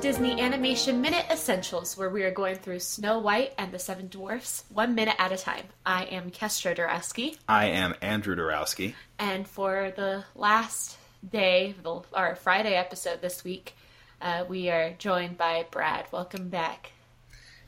Disney 0.00 0.40
Animation 0.40 1.02
Minute 1.02 1.26
Essentials, 1.30 1.96
where 1.96 2.08
we 2.08 2.22
are 2.22 2.30
going 2.30 2.56
through 2.56 2.78
Snow 2.80 3.18
White 3.18 3.52
and 3.58 3.70
the 3.70 3.78
Seven 3.78 4.08
Dwarfs 4.08 4.64
one 4.72 4.94
minute 4.94 5.14
at 5.18 5.30
a 5.30 5.36
time. 5.36 5.66
I 5.84 6.04
am 6.04 6.30
Kestra 6.30 6.74
Dorowski, 6.74 7.36
I 7.46 7.66
am 7.66 7.94
Andrew 8.00 8.34
Dorowski. 8.34 8.94
and 9.18 9.46
for 9.46 9.92
the 9.94 10.24
last 10.34 10.96
day, 11.30 11.74
the, 11.82 12.00
our 12.14 12.34
Friday 12.36 12.74
episode 12.74 13.20
this 13.20 13.44
week, 13.44 13.74
uh, 14.22 14.44
we 14.48 14.70
are 14.70 14.92
joined 14.98 15.36
by 15.36 15.66
Brad. 15.70 16.06
Welcome 16.10 16.48
back. 16.48 16.92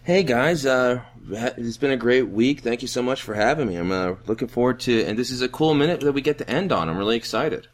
Hey 0.03 0.23
guys, 0.23 0.65
uh, 0.65 1.03
it's 1.31 1.77
been 1.77 1.93
a 1.93 1.97
great 1.99 2.29
week. 2.29 2.61
Thank 2.61 2.81
you 2.81 2.89
so 2.89 3.03
much 3.03 3.23
for 3.23 3.35
having 3.35 3.69
me. 3.69 3.77
I'm 3.77 3.93
uh, 3.93 4.15
looking 4.27 4.49
forward 4.49 4.81
to, 4.81 5.05
and 5.05 5.19
this 5.19 5.31
is 5.31 5.43
a 5.43 5.49
cool 5.51 5.75
minute 5.75 6.01
that 6.01 6.13
we 6.13 6.23
get 6.23 6.39
to 6.39 6.49
end 6.51 6.73
on. 6.73 6.89
I'm 6.89 6.97
really 6.97 7.17
excited. 7.17 7.69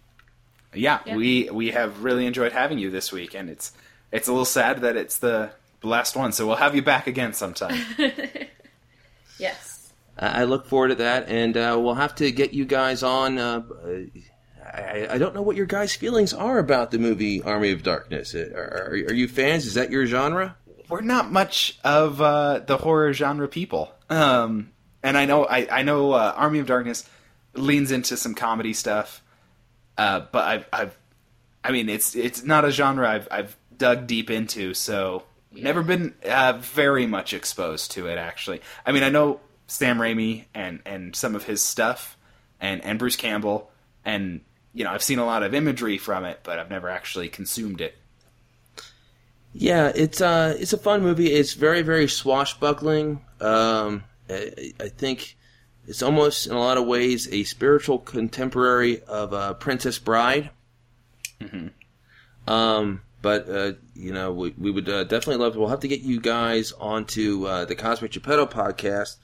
Yeah, 0.75 0.99
Yeah. 1.07 1.17
we 1.17 1.49
we 1.51 1.71
have 1.71 2.03
really 2.03 2.27
enjoyed 2.27 2.53
having 2.53 2.79
you 2.79 2.91
this 2.91 3.13
week, 3.13 3.35
and 3.35 3.49
it's 3.49 3.73
it's 4.13 4.29
a 4.29 4.33
little 4.33 4.45
sad 4.45 4.81
that 4.83 4.97
it's 4.97 5.19
the 5.19 5.51
last 5.83 6.17
one. 6.17 6.33
So 6.33 6.47
we'll 6.47 6.57
have 6.57 6.75
you 6.75 6.83
back 6.83 7.07
again 7.07 7.33
sometime. 7.33 7.81
Yes. 9.39 9.93
I 10.19 10.41
I 10.41 10.45
look 10.45 10.67
forward 10.67 10.89
to 10.89 10.95
that, 10.97 11.29
and 11.29 11.57
uh, 11.57 11.79
we'll 11.81 11.95
have 11.95 12.15
to 12.17 12.31
get 12.33 12.53
you 12.53 12.65
guys 12.65 13.03
on. 13.03 13.39
Uh, 13.39 13.63
I, 14.65 15.07
I 15.13 15.19
don't 15.19 15.35
know 15.35 15.43
what 15.43 15.57
your 15.57 15.67
guys' 15.67 15.95
feelings 15.95 16.35
are 16.35 16.59
about 16.59 16.91
the 16.91 16.99
movie 16.99 17.41
Army 17.43 17.71
of 17.71 17.83
Darkness. 17.83 18.35
Uh, 18.35 18.51
Are, 18.55 18.61
are, 18.61 18.91
are 18.91 19.15
you 19.15 19.29
fans? 19.29 19.65
Is 19.67 19.75
that 19.75 19.91
your 19.91 20.07
genre? 20.07 20.57
We're 20.89 21.03
not 21.03 21.31
much 21.31 21.79
of 21.85 22.21
uh, 22.21 22.61
the 22.61 22.79
horror 22.79 23.13
genre 23.13 23.47
people, 23.47 23.93
um, 24.11 24.71
and 25.03 25.17
I 25.17 25.27
know 25.27 25.45
I, 25.45 25.69
I 25.71 25.83
know 25.83 26.13
uh, 26.13 26.33
Army 26.35 26.59
of 26.59 26.67
Darkness 26.67 27.09
leans 27.55 27.93
into 27.93 28.17
some 28.17 28.35
comedy 28.35 28.73
stuff, 28.73 29.23
uh, 29.97 30.23
but 30.33 30.45
I've, 30.45 30.67
I've 30.73 30.99
I 31.63 31.71
mean 31.73 31.89
it's 31.89 32.17
it's 32.17 32.43
not 32.43 32.65
a 32.65 32.71
genre 32.71 33.09
I've 33.09 33.29
I've 33.31 33.57
dug 33.79 34.07
deep 34.07 34.31
into, 34.31 34.75
so 34.75 35.25
never 35.53 35.83
been 35.83 36.15
uh, 36.29 36.59
very 36.61 37.07
much 37.07 37.33
exposed 37.33 37.93
to 37.93 38.07
it. 38.09 38.19
Actually, 38.19 38.61
I 38.85 38.93
mean 38.93 39.03
I 39.03 39.09
know 39.09 39.41
Sam 39.67 39.99
Raimi 39.99 40.45
and 40.55 40.81
and 40.85 41.15
some 41.17 41.35
of 41.35 41.45
his 41.45 41.63
stuff, 41.63 42.17
and 42.61 42.85
and 42.85 42.99
Bruce 42.99 43.17
Campbell, 43.17 43.71
and 44.05 44.41
you 44.75 44.85
know 44.85 44.91
I've 44.91 45.03
seen 45.03 45.19
a 45.19 45.27
lot 45.27 45.43
of 45.43 45.55
imagery 45.55 45.99
from 45.99 46.25
it, 46.25 46.41
but 46.43 46.59
I've 46.59 46.71
never 46.71 46.89
actually 46.89 47.29
consumed 47.29 47.81
it. 47.81 47.97
Yeah, 49.53 49.91
it's 49.95 50.21
uh, 50.21 50.57
it's 50.59 50.73
a 50.73 50.79
fun 50.79 51.03
movie. 51.03 51.33
It's 51.33 51.55
very, 51.55 51.83
very 51.83 52.09
swashbuckling. 52.09 53.25
Um, 53.41 54.05
I, 54.29 54.73
I 54.79 54.89
think 54.89 55.37
it's 55.87 56.03
almost 56.03 56.47
in 56.47 56.53
a 56.53 56.59
lot 56.59 56.77
of 56.77 56.87
ways 56.87 57.29
a 57.33 57.45
spiritual 57.45 57.99
contemporary 57.99 59.03
of 59.03 59.33
uh, 59.33 59.55
Princess 59.55 59.99
Bride. 59.99 60.51
Um, 62.47 63.03
but 63.23 63.49
uh, 63.49 63.73
you 63.95 64.13
know, 64.13 64.33
we, 64.33 64.55
we 64.59 64.71
would 64.71 64.89
uh, 64.89 65.05
definitely 65.05 65.43
love. 65.43 65.55
To, 65.55 65.61
We'll 65.61 65.69
have 65.69 65.81
to 65.81 65.89
get 65.89 66.01
you 66.01 66.21
guys 66.21 66.73
onto 66.73 67.47
uh, 67.47 67.65
the 67.65 67.75
Cosmic 67.75 68.13
Geppetto 68.13 68.47
podcast. 68.47 69.17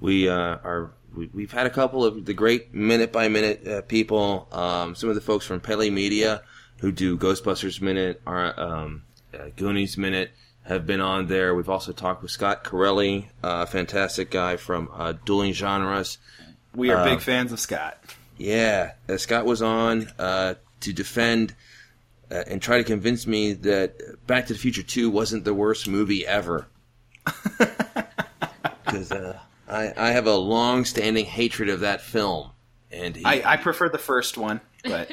We 0.00 0.28
uh, 0.28 0.34
are. 0.34 0.92
We, 1.14 1.28
we've 1.34 1.50
had 1.50 1.66
a 1.66 1.70
couple 1.70 2.04
of 2.04 2.24
the 2.24 2.34
great 2.34 2.72
minute 2.72 3.10
by 3.10 3.28
minute 3.28 3.66
uh, 3.66 3.82
people. 3.82 4.46
Um, 4.52 4.94
some 4.94 5.08
of 5.08 5.16
the 5.16 5.20
folks 5.20 5.44
from 5.44 5.60
Pele 5.60 5.90
Media 5.90 6.42
who 6.80 6.92
do 6.92 7.16
Ghostbusters 7.16 7.80
Minute, 7.80 8.20
our 8.26 8.58
um, 8.58 9.02
uh, 9.34 9.48
Goonies 9.56 9.98
Minute, 9.98 10.30
have 10.62 10.86
been 10.86 11.00
on 11.00 11.26
there. 11.26 11.54
We've 11.54 11.68
also 11.68 11.92
talked 11.92 12.22
with 12.22 12.30
Scott 12.30 12.64
Corelli, 12.64 13.28
a 13.42 13.66
fantastic 13.66 14.30
guy 14.30 14.56
from 14.56 14.88
uh, 14.92 15.14
Dueling 15.24 15.52
Genres. 15.52 16.18
We 16.74 16.90
are 16.90 17.04
big 17.04 17.20
fans 17.20 17.52
of 17.52 17.60
Scott. 17.60 17.98
Yeah, 18.38 18.92
uh, 19.08 19.16
Scott 19.18 19.44
was 19.44 19.60
on 19.62 20.10
uh, 20.18 20.54
to 20.80 20.92
defend 20.92 21.54
uh, 22.30 22.44
and 22.46 22.62
try 22.62 22.78
to 22.78 22.84
convince 22.84 23.26
me 23.26 23.52
that 23.54 24.26
Back 24.26 24.46
to 24.46 24.52
the 24.52 24.58
Future 24.58 24.82
2 24.82 25.10
wasn't 25.10 25.44
the 25.44 25.54
worst 25.54 25.88
movie 25.88 26.26
ever. 26.26 26.66
Because 28.84 29.12
uh, 29.12 29.38
I, 29.68 29.92
I 29.96 30.10
have 30.10 30.26
a 30.26 30.34
long 30.34 30.84
standing 30.84 31.24
hatred 31.24 31.68
of 31.68 31.80
that 31.80 32.00
film. 32.00 32.50
And 32.90 33.14
he, 33.14 33.24
I, 33.24 33.52
I 33.52 33.56
prefer 33.56 33.88
the 33.88 33.98
first 33.98 34.36
one, 34.36 34.60
but 34.82 35.08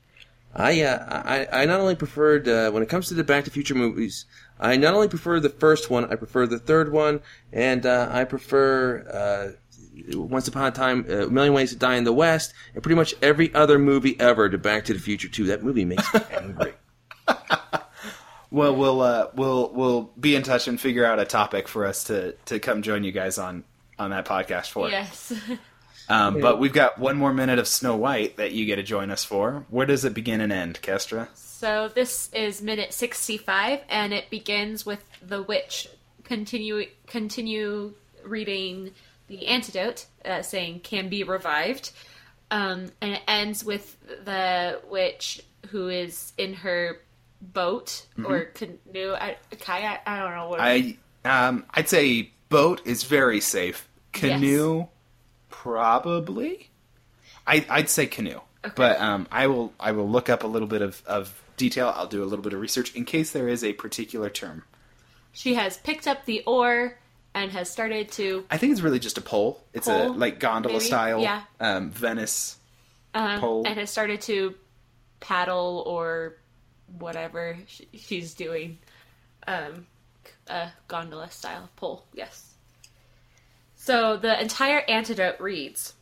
I, 0.54 0.82
uh, 0.82 1.22
I, 1.24 1.62
I 1.62 1.64
not 1.66 1.78
only 1.78 1.94
preferred 1.94 2.48
uh, 2.48 2.72
when 2.72 2.82
it 2.82 2.88
comes 2.88 3.08
to 3.08 3.14
the 3.14 3.22
Back 3.22 3.44
to 3.44 3.50
the 3.50 3.54
Future 3.54 3.76
movies, 3.76 4.26
I 4.58 4.76
not 4.76 4.94
only 4.94 5.08
prefer 5.08 5.38
the 5.38 5.50
first 5.50 5.88
one, 5.88 6.10
I 6.10 6.16
prefer 6.16 6.46
the 6.46 6.58
third 6.58 6.90
one, 6.90 7.20
and 7.52 7.86
uh, 7.86 8.08
I 8.10 8.24
prefer 8.24 9.06
uh, 9.08 9.56
Once 10.14 10.48
Upon 10.48 10.66
a 10.66 10.70
Time, 10.70 11.04
uh, 11.08 11.26
A 11.26 11.30
Million 11.30 11.52
Ways 11.54 11.70
to 11.70 11.76
Die 11.76 11.94
in 11.96 12.04
the 12.04 12.12
West, 12.12 12.54
and 12.74 12.82
pretty 12.82 12.96
much 12.96 13.14
every 13.22 13.54
other 13.54 13.78
movie 13.78 14.18
ever 14.18 14.48
to 14.48 14.58
Back 14.58 14.86
to 14.86 14.92
the 14.94 14.98
Future 14.98 15.28
2. 15.28 15.44
That 15.46 15.62
movie 15.62 15.84
makes 15.84 16.12
me 16.14 16.20
angry. 16.30 16.72
well, 18.50 18.74
we'll 18.76 19.00
uh, 19.00 19.28
we'll 19.34 19.70
we'll 19.72 20.02
be 20.18 20.34
in 20.36 20.42
touch 20.42 20.68
and 20.68 20.80
figure 20.80 21.04
out 21.04 21.18
a 21.18 21.24
topic 21.24 21.68
for 21.68 21.86
us 21.86 22.04
to 22.04 22.32
to 22.46 22.58
come 22.58 22.82
join 22.82 23.04
you 23.04 23.12
guys 23.12 23.38
on 23.38 23.64
on 23.98 24.10
that 24.10 24.26
podcast 24.26 24.68
for. 24.70 24.88
Yes. 24.88 25.32
Um, 26.08 26.40
But 26.40 26.58
we've 26.58 26.72
got 26.72 26.98
one 26.98 27.16
more 27.16 27.32
minute 27.32 27.60
of 27.60 27.68
Snow 27.68 27.96
White 27.96 28.36
that 28.36 28.50
you 28.50 28.66
get 28.66 28.76
to 28.76 28.82
join 28.82 29.10
us 29.12 29.24
for. 29.24 29.64
Where 29.70 29.86
does 29.86 30.04
it 30.04 30.12
begin 30.12 30.40
and 30.40 30.52
end, 30.52 30.82
Kestra? 30.82 31.28
So 31.34 31.88
this 31.94 32.28
is 32.34 32.60
minute 32.60 32.92
65 32.92 33.80
and 33.88 34.12
it 34.12 34.28
begins 34.28 34.84
with 34.84 35.02
the 35.24 35.42
witch 35.42 35.88
continue 36.24 36.86
continue 37.06 37.94
reading 38.24 38.90
the 39.32 39.48
antidote 39.48 40.06
uh, 40.24 40.42
saying 40.42 40.80
can 40.80 41.08
be 41.08 41.24
revived. 41.24 41.90
Um, 42.50 42.90
and 43.00 43.14
it 43.14 43.22
ends 43.26 43.64
with 43.64 43.98
the 44.24 44.80
witch 44.90 45.42
who 45.70 45.88
is 45.88 46.34
in 46.36 46.52
her 46.52 47.00
boat 47.40 48.06
or 48.22 48.44
canoe, 48.44 49.14
I, 49.14 49.36
kayak, 49.58 50.02
I 50.06 50.20
don't 50.20 50.34
know 50.34 50.48
what. 50.48 50.60
I 50.60 50.98
um, 51.24 51.64
I'd 51.70 51.88
say 51.88 52.30
boat 52.50 52.82
is 52.84 53.04
very 53.04 53.40
safe. 53.40 53.88
Canoe, 54.12 54.88
probably. 55.48 56.70
I 57.46 57.64
I'd 57.70 57.88
say 57.88 58.06
canoe, 58.06 58.40
but 58.76 59.00
um, 59.00 59.26
I 59.32 59.46
will 59.46 59.72
I 59.80 59.92
will 59.92 60.08
look 60.08 60.28
up 60.28 60.44
a 60.44 60.46
little 60.46 60.68
bit 60.68 60.82
of, 60.82 61.02
of 61.06 61.42
detail. 61.56 61.92
I'll 61.96 62.06
do 62.06 62.22
a 62.22 62.26
little 62.26 62.42
bit 62.42 62.52
of 62.52 62.60
research 62.60 62.94
in 62.94 63.06
case 63.06 63.32
there 63.32 63.48
is 63.48 63.64
a 63.64 63.72
particular 63.72 64.28
term. 64.28 64.64
she 65.32 65.54
has 65.54 65.78
picked 65.78 66.06
up 66.06 66.26
the 66.26 66.42
oar 66.46 66.98
and 67.34 67.50
has 67.52 67.70
started 67.70 68.10
to 68.12 68.44
I 68.50 68.58
think 68.58 68.72
it's 68.72 68.80
really 68.82 68.98
just 68.98 69.18
a 69.18 69.22
pole. 69.22 69.62
It's 69.72 69.88
a 69.88 70.08
like 70.08 70.38
gondola 70.40 70.74
maybe? 70.74 70.84
style, 70.86 71.20
Yeah. 71.20 71.42
um, 71.60 71.90
Venice. 71.90 72.58
um, 73.14 73.40
Pole. 73.40 73.64
and 73.66 73.78
has 73.78 73.90
started 73.90 74.20
to 74.22 74.54
paddle 75.20 75.82
or 75.86 76.36
whatever 76.98 77.56
she's 77.94 78.34
doing. 78.34 78.78
Um, 79.46 79.86
a 80.48 80.68
gondola 80.88 81.30
style 81.30 81.68
pole, 81.76 82.04
yes. 82.12 82.48
So 83.76 84.16
the 84.16 84.40
entire 84.40 84.80
antidote 84.88 85.40
reads 85.40 85.94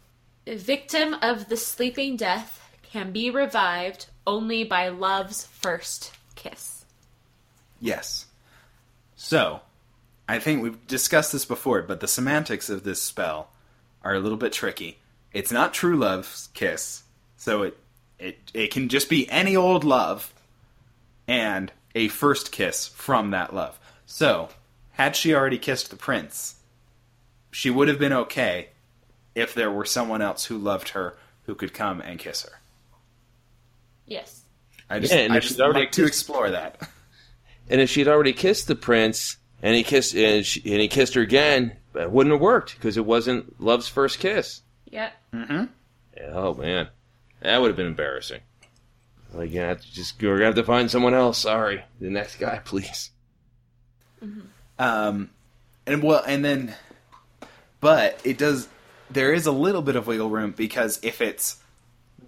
"A 0.47 0.57
Victim 0.57 1.15
of 1.23 1.49
the 1.49 1.57
sleeping 1.57 2.17
death 2.17 2.59
can 2.83 3.13
be 3.13 3.31
revived 3.31 4.07
only 4.27 4.65
by 4.65 4.89
love's 4.89 5.47
first 5.47 6.13
kiss. 6.35 6.85
Yes. 7.81 8.27
So, 9.17 9.61
I 10.31 10.39
think 10.39 10.63
we've 10.63 10.87
discussed 10.87 11.33
this 11.33 11.45
before, 11.45 11.83
but 11.83 11.99
the 11.99 12.07
semantics 12.07 12.71
of 12.71 12.85
this 12.85 13.03
spell 13.03 13.51
are 14.05 14.15
a 14.15 14.21
little 14.21 14.39
bit 14.39 14.53
tricky. 14.53 14.99
It's 15.33 15.51
not 15.51 15.75
true 15.75 15.97
love's 15.97 16.51
kiss, 16.55 17.03
so 17.37 17.63
it 17.63 17.77
it 18.17 18.39
it 18.55 18.71
can 18.71 18.89
just 18.89 19.11
be 19.11 19.29
any 19.29 19.57
old 19.57 19.83
love 19.83 20.33
and 21.27 21.73
a 21.97 22.07
first 22.07 22.53
kiss 22.53 22.87
from 22.87 23.33
that 23.33 23.53
love. 23.53 23.81
So, 24.07 24.51
had 24.93 25.17
she 25.17 25.35
already 25.35 25.59
kissed 25.59 25.91
the 25.91 25.97
prince, 25.97 26.61
she 27.51 27.69
would 27.69 27.89
have 27.89 27.99
been 27.99 28.13
okay 28.13 28.69
if 29.35 29.53
there 29.53 29.71
were 29.71 29.85
someone 29.85 30.23
else 30.23 30.45
who 30.45 30.59
loved 30.59 30.91
her 30.91 31.17
who 31.47 31.57
could 31.57 31.75
come 31.75 32.01
and 32.01 32.21
kiss 32.21 32.43
her. 32.43 32.61
Yes. 34.07 34.43
I 34.89 35.01
just, 35.01 35.13
Yeah, 35.13 35.21
and 35.23 35.33
I 35.33 35.41
just 35.41 35.55
she's 35.55 35.61
already 35.61 35.81
like 35.81 35.93
to 35.93 36.07
explore 36.07 36.51
that. 36.51 36.89
And 37.69 37.81
if 37.81 37.91
she'd 37.91 38.09
already 38.09 38.33
kissed 38.33 38.69
the 38.69 38.75
prince, 38.75 39.37
and 39.63 39.75
he 39.75 39.83
kissed, 39.83 40.15
and, 40.15 40.45
she, 40.45 40.61
and 40.71 40.81
he 40.81 40.89
kissed 40.89 41.15
her 41.15 41.21
again, 41.23 41.77
But 41.93 42.03
it 42.05 42.11
wouldn't 42.11 42.33
have 42.33 42.41
worked 42.41 42.75
because 42.77 42.97
it 42.97 43.05
wasn't 43.07 43.61
love's 43.61 43.89
first 43.89 44.19
kiss. 44.19 44.63
Yeah. 44.87 45.11
Oh 46.33 46.55
man, 46.55 46.89
that 47.41 47.61
would 47.61 47.69
have 47.69 47.77
been 47.77 47.87
embarrassing. 47.87 48.41
Like, 49.33 49.53
yeah, 49.53 49.75
just 49.75 50.21
you're 50.21 50.37
gonna 50.37 50.47
have 50.47 50.55
to 50.57 50.65
find 50.65 50.91
someone 50.91 51.15
else. 51.15 51.39
Sorry, 51.39 51.83
the 52.01 52.11
next 52.11 52.37
guy, 52.37 52.59
please. 52.65 53.11
Um, 54.79 55.31
and 55.87 56.03
well, 56.03 56.23
and 56.27 56.45
then, 56.45 56.75
but 57.81 58.21
it 58.25 58.39
does. 58.39 58.69
There 59.11 59.33
is 59.33 59.47
a 59.47 59.53
little 59.53 59.83
bit 59.83 59.97
of 59.97 60.07
wiggle 60.07 60.31
room 60.31 60.53
because 60.57 61.01
if 61.03 61.21
it's 61.21 61.57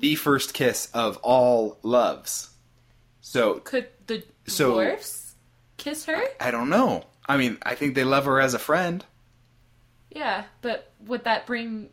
the 0.01 0.15
first 0.17 0.53
kiss 0.55 0.89
of 0.95 1.17
all 1.19 1.79
loves, 1.83 2.51
so 3.21 3.55
Could 3.61 3.89
the 4.07 4.25
So- 4.47 4.73
dwarfs 4.73 5.35
kiss 5.77 6.07
her? 6.07 6.23
I 6.41 6.51
don't 6.51 6.69
know. 6.71 7.05
I 7.27 7.37
mean, 7.37 7.59
I 7.63 7.75
think 7.75 7.95
they 7.95 8.05
love 8.05 8.25
her 8.25 8.41
as 8.41 8.55
a 8.55 8.59
friend. 8.59 9.05
Yeah, 10.11 10.45
but 10.61 10.93
would 11.07 11.25
that 11.25 11.47
bring 11.47 11.91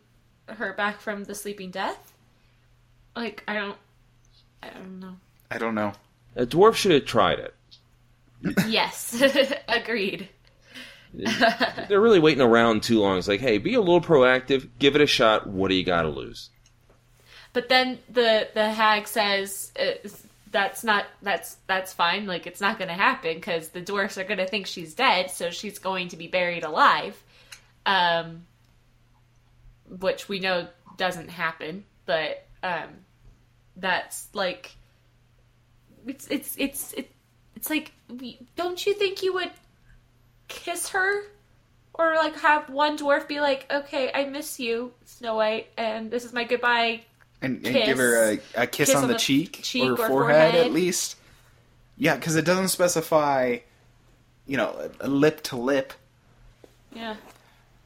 her 0.48 0.74
back 0.74 1.00
from 1.00 1.24
the 1.24 1.36
sleeping 1.36 1.72
death? 1.72 2.14
Like, 3.16 3.44
I 3.48 3.54
don't, 3.54 3.78
I 4.62 4.70
don't 4.70 5.00
know. 5.00 5.16
I 5.52 5.58
don't 5.58 5.76
know. 5.76 5.94
A 6.36 6.46
dwarf 6.46 6.76
should 6.76 6.92
have 6.92 7.06
tried 7.06 7.40
it. 7.40 7.54
yes, 8.68 9.22
agreed. 9.68 10.30
They're 11.14 12.02
really 12.02 12.20
waiting 12.20 12.42
around 12.42 12.84
too 12.84 13.00
long. 13.00 13.18
It's 13.18 13.28
like, 13.28 13.40
hey, 13.40 13.58
be 13.58 13.74
a 13.74 13.80
little 13.80 14.02
proactive. 14.02 14.70
Give 14.78 14.96
it 14.96 15.02
a 15.02 15.08
shot. 15.08 15.48
What 15.48 15.70
do 15.70 15.76
you 15.76 15.84
got 15.84 16.04
to 16.04 16.10
lose? 16.10 16.50
But 17.52 17.68
then 17.70 18.00
the 18.08 18.48
the 18.54 18.70
hag 18.70 19.08
says 19.08 19.72
uh, 19.80 20.08
that's 20.52 20.84
not 20.84 21.06
that's 21.22 21.58
that's 21.68 21.94
fine. 21.94 22.26
Like 22.26 22.48
it's 22.48 22.62
not 22.62 22.78
going 22.78 22.88
to 22.88 22.94
happen 22.94 23.36
because 23.36 23.70
the 23.70 23.82
dwarfs 23.82 24.18
are 24.18 24.24
going 24.24 24.40
to 24.40 24.48
think 24.48 24.68
she's 24.68 24.94
dead, 24.94 25.32
so 25.32 25.50
she's 25.50 25.80
going 25.80 26.10
to 26.10 26.18
be 26.18 26.28
buried 26.28 26.64
alive. 26.64 27.22
Um, 27.86 28.46
which 29.90 30.30
we 30.30 30.40
know 30.40 30.68
doesn't 30.98 31.30
happen, 31.30 31.86
but 32.06 32.46
um, 32.62 32.90
that's 33.76 34.28
like 34.34 34.76
it's 36.06 36.28
it's 36.28 36.56
it's 36.58 36.94
it, 36.94 37.12
it's 37.56 37.70
like 37.70 37.92
don't 38.56 38.86
you 38.86 38.94
think 38.94 39.24
you 39.24 39.34
would 39.34 39.52
kiss 40.48 40.90
her 40.90 41.24
or 41.94 42.16
like 42.16 42.36
have 42.38 42.70
one 42.70 42.98
dwarf 42.98 43.28
be 43.28 43.40
like 43.40 43.66
okay 43.72 44.12
i 44.14 44.26
miss 44.26 44.60
you 44.60 44.92
snow 45.06 45.36
white 45.36 45.68
and 45.78 46.10
this 46.10 46.26
is 46.26 46.34
my 46.34 46.44
goodbye 46.44 47.02
and, 47.42 47.56
and 47.66 47.76
Kiss. 47.76 47.86
give 47.86 47.98
her 47.98 48.32
a, 48.32 48.40
a 48.56 48.68
kiss, 48.68 48.88
Kiss 48.90 48.96
on 48.96 49.04
on 49.04 49.08
the 49.08 49.14
the 49.14 49.20
cheek, 49.20 49.60
cheek 49.64 49.84
or, 49.84 49.94
or 49.94 49.96
forehead, 49.98 50.10
forehead. 50.52 50.56
at 50.56 50.72
least. 50.72 51.16
Yeah, 51.98 52.16
because 52.16 52.36
it 52.36 52.46
doesn't 52.46 52.70
specify, 52.70 53.58
you 54.48 54.58
know, 54.58 54.90
a 55.00 55.08
lip 55.08 55.42
to 55.44 55.58
lip. 55.58 55.94
yeah 56.94 57.16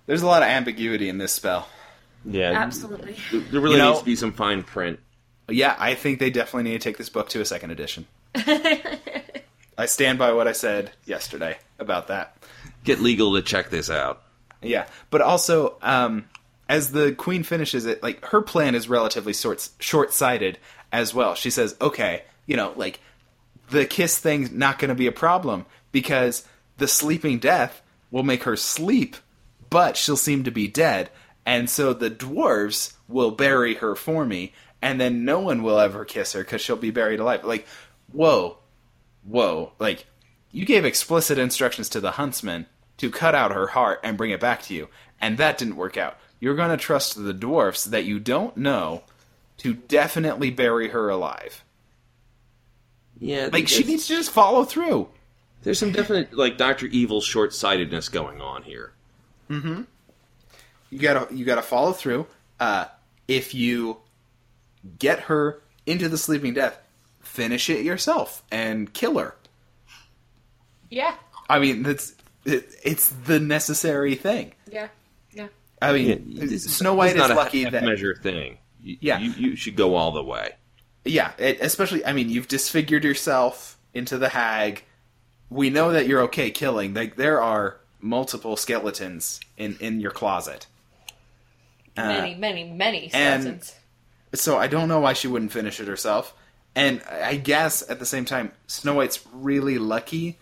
There's 0.06 0.22
a 0.22 0.28
lot 0.28 0.44
of 0.44 0.50
ambiguity 0.50 1.10
in 1.10 1.18
this 1.18 1.34
spell. 1.34 1.68
Yeah, 2.26 2.52
absolutely 2.54 3.18
There 3.32 3.42
there 3.42 3.60
really 3.62 3.76
You 3.76 3.82
know- 3.82 3.90
needs 3.90 4.00
to 4.00 4.06
be 4.06 4.16
some 4.16 4.32
fine 4.34 4.64
print. 4.64 5.00
Yeah, 5.50 5.76
I 5.78 5.94
think 5.96 6.20
they 6.20 6.30
definitely 6.30 6.72
need 6.72 6.80
to 6.80 6.84
take 6.90 6.98
this 6.98 7.10
book 7.10 7.28
to 7.30 7.42
a 7.42 7.46
second 7.46 7.72
edition. 7.72 8.06
I 9.78 9.88
stand 9.88 10.20
by 10.20 10.32
what 10.34 10.48
I 10.48 10.52
said 10.54 10.92
yesterday 11.06 11.58
about 11.80 12.08
that. 12.08 12.38
Get 12.84 13.02
legal 13.02 13.34
to 13.36 13.42
check 13.42 13.70
this 13.70 13.90
out. 13.90 14.22
Yeah, 14.62 14.86
but 15.10 15.22
also, 15.22 15.76
um, 15.82 16.26
as 16.70 16.92
the 16.92 17.14
queen 17.14 17.44
finishes 17.44 17.86
it, 17.86 18.02
like 18.02 18.24
her 18.26 18.42
plan 18.42 18.76
is 18.76 18.90
relatively 18.90 19.34
short 19.34 19.70
short 19.80 20.14
sighted 20.14 20.58
as 20.92 21.14
well. 21.14 21.36
She 21.36 21.50
says, 21.50 21.76
"Okay, 21.82 22.24
you 22.46 22.56
know, 22.56 22.74
like 22.76 23.00
the 23.70 23.86
kiss 23.86 24.18
thing's 24.18 24.52
not 24.52 24.80
going 24.80 24.90
to 24.90 24.96
be 24.96 25.08
a 25.08 25.12
problem 25.12 25.66
because 25.92 26.48
the 26.78 26.88
sleeping 26.88 27.40
death 27.40 27.82
will 28.12 28.24
make 28.24 28.44
her 28.44 28.56
sleep, 28.56 29.16
but 29.70 29.98
she'll 29.98 30.18
seem 30.18 30.44
to 30.44 30.52
be 30.52 30.68
dead, 30.68 31.10
and 31.46 31.70
so 31.70 31.94
the 31.94 32.12
dwarves 32.12 32.94
will 33.08 33.32
bury 33.32 33.76
her 33.76 33.96
for 33.96 34.26
me, 34.26 34.54
and 34.82 35.00
then 35.00 35.26
no 35.26 35.40
one 35.40 35.64
will 35.64 35.80
ever 35.80 36.06
kiss 36.06 36.34
her 36.34 36.44
because 36.44 36.62
she'll 36.62 36.76
be 36.76 36.92
buried 36.92 37.20
alive." 37.20 37.44
Like, 37.44 37.68
whoa, 38.12 38.58
whoa, 39.24 39.74
like 39.80 40.06
you 40.52 40.66
gave 40.66 40.86
explicit 40.86 41.38
instructions 41.38 41.90
to 41.90 42.00
the 42.00 42.12
huntsman 42.12 42.68
to 42.98 43.10
cut 43.10 43.36
out 43.36 43.52
her 43.52 43.68
heart 43.68 44.00
and 44.04 44.18
bring 44.18 44.32
it 44.32 44.40
back 44.40 44.62
to 44.64 44.74
you, 44.74 44.88
and 45.20 45.38
that 45.38 45.58
didn't 45.58 45.76
work 45.76 45.98
out. 45.98 46.18
You're 46.44 46.56
going 46.56 46.72
to 46.72 46.78
trust 46.78 47.16
the 47.24 47.34
dwarfs 47.34 47.86
that 47.86 48.04
you 48.04 48.20
don't 48.20 48.58
know 48.58 49.04
to 49.60 49.76
definitely 49.76 50.50
bury 50.52 50.90
her 50.90 51.08
alive. 51.08 51.64
Yeah, 53.18 53.48
Like 53.50 53.70
she 53.70 53.86
needs 53.86 54.08
to 54.08 54.18
just 54.18 54.30
follow 54.30 54.66
through. 54.66 55.08
There's 55.62 55.80
some 55.80 55.94
definite 55.94 56.34
like 56.34 56.58
Doctor 56.58 56.88
Evil 56.88 57.22
short 57.22 57.54
sightedness 57.54 58.10
going 58.10 58.42
on 58.42 58.64
here. 58.64 58.92
Mm-hmm. 59.50 59.84
You 60.90 61.00
gotta 61.00 61.34
you 61.34 61.46
gotta 61.46 61.62
follow 61.62 61.94
through. 61.94 62.28
Uh, 62.60 62.88
if 63.30 63.54
you 63.54 64.00
get 65.00 65.22
her 65.22 65.62
into 65.86 66.10
the 66.10 66.18
sleeping 66.18 66.56
death, 66.56 66.78
finish 67.22 67.70
it 67.70 67.86
yourself 67.86 68.44
and 68.52 68.92
kill 68.92 69.18
her. 69.18 69.34
yeah 70.90 71.16
I 71.50 71.60
mean, 71.60 71.84
that's 71.84 72.14
it, 72.44 72.68
it's 72.84 73.08
the 73.08 73.40
necessary 73.40 74.16
thing. 74.16 74.52
yeah 74.70 74.82
yeah 74.82 74.88
I 75.90 75.94
mean, 75.94 76.24
Yeah, 76.28 76.58
Snow 76.58 76.94
White 76.94 77.14
this 77.16 77.24
is 77.24 77.30
not 77.30 77.38
lucky 77.38 77.62
a 77.62 77.66
half 77.66 77.72
that 77.74 77.84
measure 77.84 78.16
thing. 78.16 78.58
You, 78.82 78.98
Yeah. 79.02 79.20
you, 79.20 79.32
you 79.32 79.56
should 79.56 79.76
go 79.76 79.96
all 79.96 80.12
the 80.12 80.24
way. 80.24 80.52
Yeah, 81.06 81.32
it, 81.38 81.60
especially. 81.62 82.06
I 82.06 82.14
mean, 82.14 82.30
you've 82.30 82.48
disfigured 82.48 83.04
yourself 83.04 83.78
into 83.94 84.18
the 84.18 84.30
hag. 84.30 84.84
We 85.50 85.70
know 85.70 85.92
that 85.92 86.08
you're 86.08 86.22
okay 86.24 86.50
killing. 86.52 86.94
Like 86.94 87.16
there 87.18 87.42
are 87.42 87.78
multiple 88.00 88.56
skeletons 88.58 89.40
in 89.58 89.78
in 89.80 90.00
your 90.00 90.12
closet. 90.12 90.68
Uh, 91.98 92.08
many 92.08 92.36
many 92.36 92.64
many 92.72 93.10
and- 93.14 93.42
skeletons 93.44 93.76
So 94.34 94.58
I 94.58 94.68
don't 94.68 94.88
know 94.88 95.00
why 95.00 95.14
she 95.14 95.28
wouldn't 95.28 95.52
finish 95.52 95.80
it 95.80 95.88
herself. 95.88 96.34
And 96.76 97.04
I 97.04 97.36
guess 97.36 97.88
at 97.88 98.00
the 98.00 98.06
same 98.06 98.26
time, 98.26 98.52
Snow 98.66 98.96
White's 98.96 99.20
really 99.32 99.78
lucky 99.78 100.40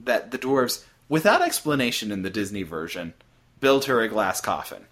that 0.00 0.32
the 0.32 0.38
dwarves, 0.38 0.84
without 1.08 1.40
explanation 1.40 2.10
in 2.10 2.22
the 2.22 2.30
Disney 2.30 2.64
version, 2.64 3.14
build 3.60 3.84
her 3.86 4.00
a 4.00 4.08
glass 4.08 4.40
coffin. 4.40 4.84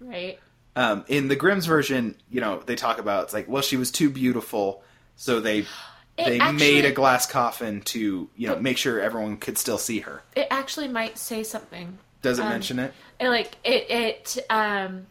right 0.00 0.38
Um, 0.74 1.04
in 1.08 1.28
the 1.28 1.36
Grimm's 1.36 1.66
version, 1.66 2.16
you 2.30 2.40
know, 2.40 2.60
they 2.64 2.76
talk 2.76 2.98
about 2.98 3.24
it's 3.24 3.32
like, 3.34 3.46
well, 3.48 3.62
she 3.62 3.76
was 3.76 3.90
too 3.90 4.08
beautiful, 4.10 4.82
so 5.16 5.40
they 5.40 5.60
It 6.18 6.24
they 6.26 6.40
actually- 6.40 6.58
made 6.58 6.84
a 6.84 6.92
glass 6.92 7.26
coffin 7.26 7.80
to 7.82 8.28
you 8.36 8.48
know 8.48 8.56
make 8.58 8.76
sure 8.76 9.00
everyone 9.00 9.38
could 9.38 9.56
still 9.56 9.78
see 9.78 10.00
her. 10.00 10.22
it 10.36 10.46
actually 10.50 10.88
might 10.88 11.16
say 11.16 11.42
something 11.42 11.98
Does 12.20 12.38
it 12.38 12.42
Um, 12.42 12.50
mention 12.50 12.78
it? 12.78 12.92
It, 13.18 13.28
like 13.28 13.56
it 13.64 13.90
it 13.90 14.38
um 14.50 15.06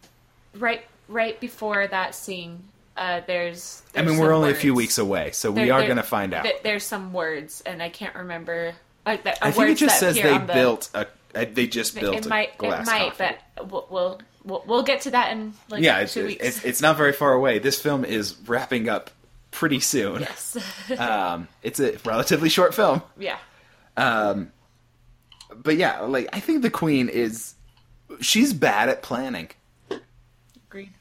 right 0.53 0.83
right 1.07 1.39
before 1.39 1.87
that 1.87 2.13
scene 2.13 2.63
uh 2.97 3.21
there's, 3.25 3.81
I 3.95 4.03
mean, 4.03 4.17
we're 4.19 4.31
only 4.33 4.51
a 4.51 4.55
few 4.55 4.75
weeks 4.75 4.97
away, 4.99 5.31
so 5.31 5.49
we 5.49 5.71
are 5.71 5.79
there- 5.79 5.87
going 5.87 5.97
to 5.97 6.03
find 6.03 6.33
out. 6.35 6.43
th- 6.43 6.61
there's 6.61 6.83
some 6.85 7.13
words 7.13 7.61
and 7.65 7.81
i 7.81 7.89
can't 7.89 8.13
remember 8.15 8.73
like 9.05 9.23
that, 9.23 9.39
I 9.41 9.49
think 9.49 9.63
it 9.65 9.67
words 9.69 9.79
just 9.79 9.99
that 10.01 10.13
says 10.13 10.15
they 10.21 10.37
the- 10.37 10.53
built 10.53 10.89
a. 10.93 11.07
uh, 11.35 11.45
They 11.51 11.67
just 11.67 11.95
built 11.95 12.15
it 12.15 12.25
a 12.25 12.29
might 12.29 12.57
glass 12.57 12.87
it 12.87 12.91
might 12.91 13.09
coffin. 13.09 13.35
but 13.55 13.71
we'll, 13.71 13.87
we'll 13.89 14.21
we'll 14.43 14.63
we'll 14.67 14.83
get 14.83 15.01
to 15.01 15.11
that 15.11 15.31
in 15.31 15.53
like 15.69 15.83
yeah, 15.83 15.99
it's, 15.99 16.13
two 16.13 16.25
weeks 16.27 16.43
it's 16.45 16.65
it's 16.65 16.81
not 16.81 16.97
very 16.97 17.13
far 17.13 17.33
away. 17.33 17.59
This 17.59 17.81
film 17.81 18.03
is 18.05 18.35
wrapping 18.47 18.89
up 18.89 19.11
pretty 19.51 19.79
soon. 19.79 20.21
yes 20.21 20.57
Um, 20.99 21.47
it's 21.63 21.79
a 21.79 21.97
relatively 22.05 22.49
short 22.49 22.73
film. 22.73 23.01
yeah 23.17 23.37
Um, 23.97 24.51
but 25.55 25.75
yeah, 25.77 26.01
like 26.01 26.29
I 26.33 26.39
think 26.39 26.61
the 26.61 26.69
queen 26.71 27.09
is 27.09 27.53
she's 28.21 28.53
bad 28.53 28.89
at 28.89 29.01
planning, 29.03 29.49
agreed 30.69 30.91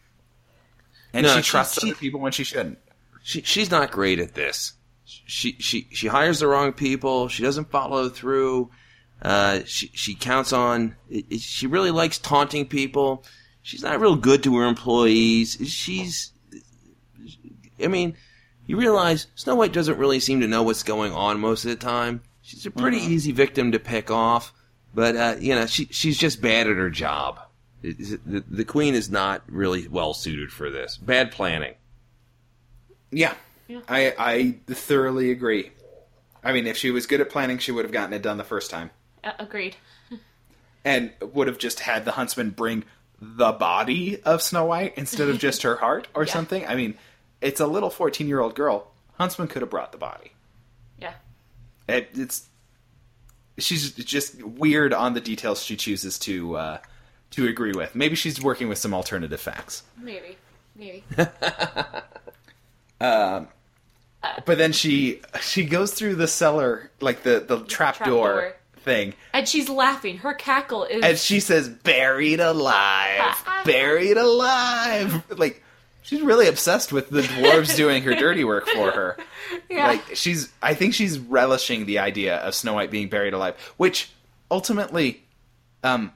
and 1.12 1.24
No, 1.24 1.36
she 1.36 1.42
she- 1.42 1.50
trusts 1.50 1.80
she- 1.80 1.90
other 1.90 1.96
people 1.98 2.20
when 2.20 2.32
she 2.32 2.44
shouldn't. 2.44 2.78
She 3.22 3.42
she's 3.42 3.70
not 3.70 3.90
great 3.90 4.18
at 4.18 4.34
this. 4.34 4.72
She 5.04 5.52
she 5.58 5.86
she 5.90 6.06
hires 6.06 6.38
the 6.40 6.46
wrong 6.46 6.72
people. 6.72 7.28
She 7.28 7.42
doesn't 7.42 7.70
follow 7.70 8.08
through. 8.08 8.70
Uh, 9.22 9.60
she 9.66 9.90
she 9.94 10.14
counts 10.14 10.52
on. 10.52 10.96
it- 11.10 11.26
it- 11.30 11.40
She 11.40 11.66
really 11.66 11.90
likes 11.90 12.18
taunting 12.18 12.66
people. 12.66 13.24
She's 13.62 13.82
not 13.82 14.00
real 14.00 14.16
good 14.16 14.42
to 14.44 14.56
her 14.58 14.66
employees. 14.66 15.58
She's. 15.66 16.32
I 17.82 17.86
mean, 17.88 18.16
you 18.66 18.76
realize 18.78 19.26
Snow 19.34 19.54
White 19.56 19.72
doesn't 19.72 19.98
really 19.98 20.20
seem 20.20 20.40
to 20.40 20.46
know 20.46 20.62
what's 20.62 20.82
going 20.82 21.12
on 21.12 21.40
most 21.40 21.64
of 21.64 21.70
the 21.70 21.76
time. 21.76 22.22
She's 22.42 22.66
a 22.66 22.70
pretty 22.70 22.98
easy 22.98 23.32
victim 23.32 23.72
to 23.72 23.78
pick 23.78 24.10
off, 24.10 24.52
but 24.94 25.16
uh, 25.16 25.36
you 25.38 25.54
know 25.54 25.66
she 25.66 25.86
she's 25.90 26.18
just 26.18 26.40
bad 26.40 26.66
at 26.66 26.76
her 26.76 26.90
job. 26.90 27.38
It- 27.82 28.00
it- 28.00 28.20
The, 28.26 28.44
the 28.48 28.64
queen 28.64 28.94
is 28.94 29.10
not 29.10 29.42
really 29.48 29.86
well 29.88 30.14
suited 30.14 30.50
for 30.52 30.70
this. 30.70 30.96
Bad 30.96 31.30
planning. 31.32 31.74
Yeah, 33.10 33.34
Yeah. 33.68 33.80
I 33.88 34.14
I 34.18 34.56
thoroughly 34.72 35.30
agree. 35.30 35.72
I 36.42 36.52
mean, 36.52 36.66
if 36.66 36.76
she 36.76 36.90
was 36.90 37.06
good 37.06 37.20
at 37.20 37.28
planning, 37.28 37.58
she 37.58 37.70
would 37.72 37.84
have 37.84 37.92
gotten 37.92 38.12
it 38.14 38.22
done 38.22 38.38
the 38.38 38.44
first 38.44 38.70
time, 38.70 38.90
uh, 39.24 39.32
agreed 39.38 39.76
and 40.84 41.10
would 41.20 41.46
have 41.46 41.58
just 41.58 41.80
had 41.80 42.04
the 42.04 42.12
huntsman 42.12 42.50
bring 42.50 42.84
the 43.20 43.52
body 43.52 44.20
of 44.22 44.40
Snow 44.40 44.64
White 44.64 44.94
instead 44.96 45.28
of 45.28 45.38
just 45.38 45.62
her 45.62 45.76
heart 45.76 46.08
or 46.14 46.24
Yeah. 46.26 46.32
something. 46.32 46.66
I 46.66 46.74
mean, 46.74 46.94
it's 47.42 47.60
a 47.60 47.66
little 47.66 47.90
fourteen-year-old 47.90 48.54
girl. 48.54 48.90
Huntsman 49.18 49.48
could 49.48 49.60
have 49.62 49.70
brought 49.70 49.92
the 49.92 49.98
body. 49.98 50.32
yeah 50.98 51.12
It, 51.88 52.08
it's 52.14 52.46
she's 53.58 53.92
just 53.92 54.42
weird 54.42 54.94
on 54.94 55.12
the 55.12 55.20
details 55.20 55.62
she 55.62 55.76
chooses 55.76 56.18
to 56.20 56.56
uh, 56.56 56.78
to 57.32 57.46
agree 57.46 57.72
with. 57.72 57.94
Maybe 57.94 58.14
she's 58.16 58.40
working 58.42 58.68
with 58.70 58.78
some 58.78 58.94
alternative 58.94 59.40
facts. 59.40 59.82
maybe 59.98 60.38
maybe 60.74 61.04
Um, 63.00 63.48
But 64.44 64.58
then 64.58 64.72
she 64.72 65.20
she 65.40 65.64
goes 65.64 65.92
through 65.94 66.16
the 66.16 66.28
cellar, 66.28 66.90
like 67.00 67.22
the 67.22 67.40
the 67.40 67.60
trap, 67.64 67.96
trap 67.96 68.08
door, 68.08 68.32
door. 68.32 68.54
Thing, 68.90 69.14
and 69.32 69.48
she's 69.48 69.68
laughing 69.68 70.18
her 70.18 70.34
cackle 70.34 70.84
is 70.84 71.04
and 71.04 71.16
she 71.18 71.38
says, 71.40 71.68
"Buried 71.68 72.40
alive, 72.40 73.44
buried 73.64 74.16
alive." 74.16 75.22
Like 75.38 75.62
she's 76.02 76.20
really 76.22 76.48
obsessed 76.48 76.92
with 76.92 77.08
the 77.08 77.22
dwarves 77.22 77.76
doing 77.76 78.02
her 78.02 78.14
dirty 78.14 78.44
work 78.44 78.66
for 78.66 78.90
her. 78.90 79.16
yeah 79.70 79.86
Like 79.86 80.16
she's, 80.16 80.52
I 80.60 80.74
think 80.74 80.94
she's 80.94 81.18
relishing 81.18 81.86
the 81.86 82.00
idea 82.00 82.36
of 82.38 82.54
Snow 82.54 82.74
White 82.74 82.90
being 82.90 83.08
buried 83.08 83.32
alive, 83.32 83.56
which 83.76 84.10
ultimately, 84.50 85.22
um, 85.84 86.12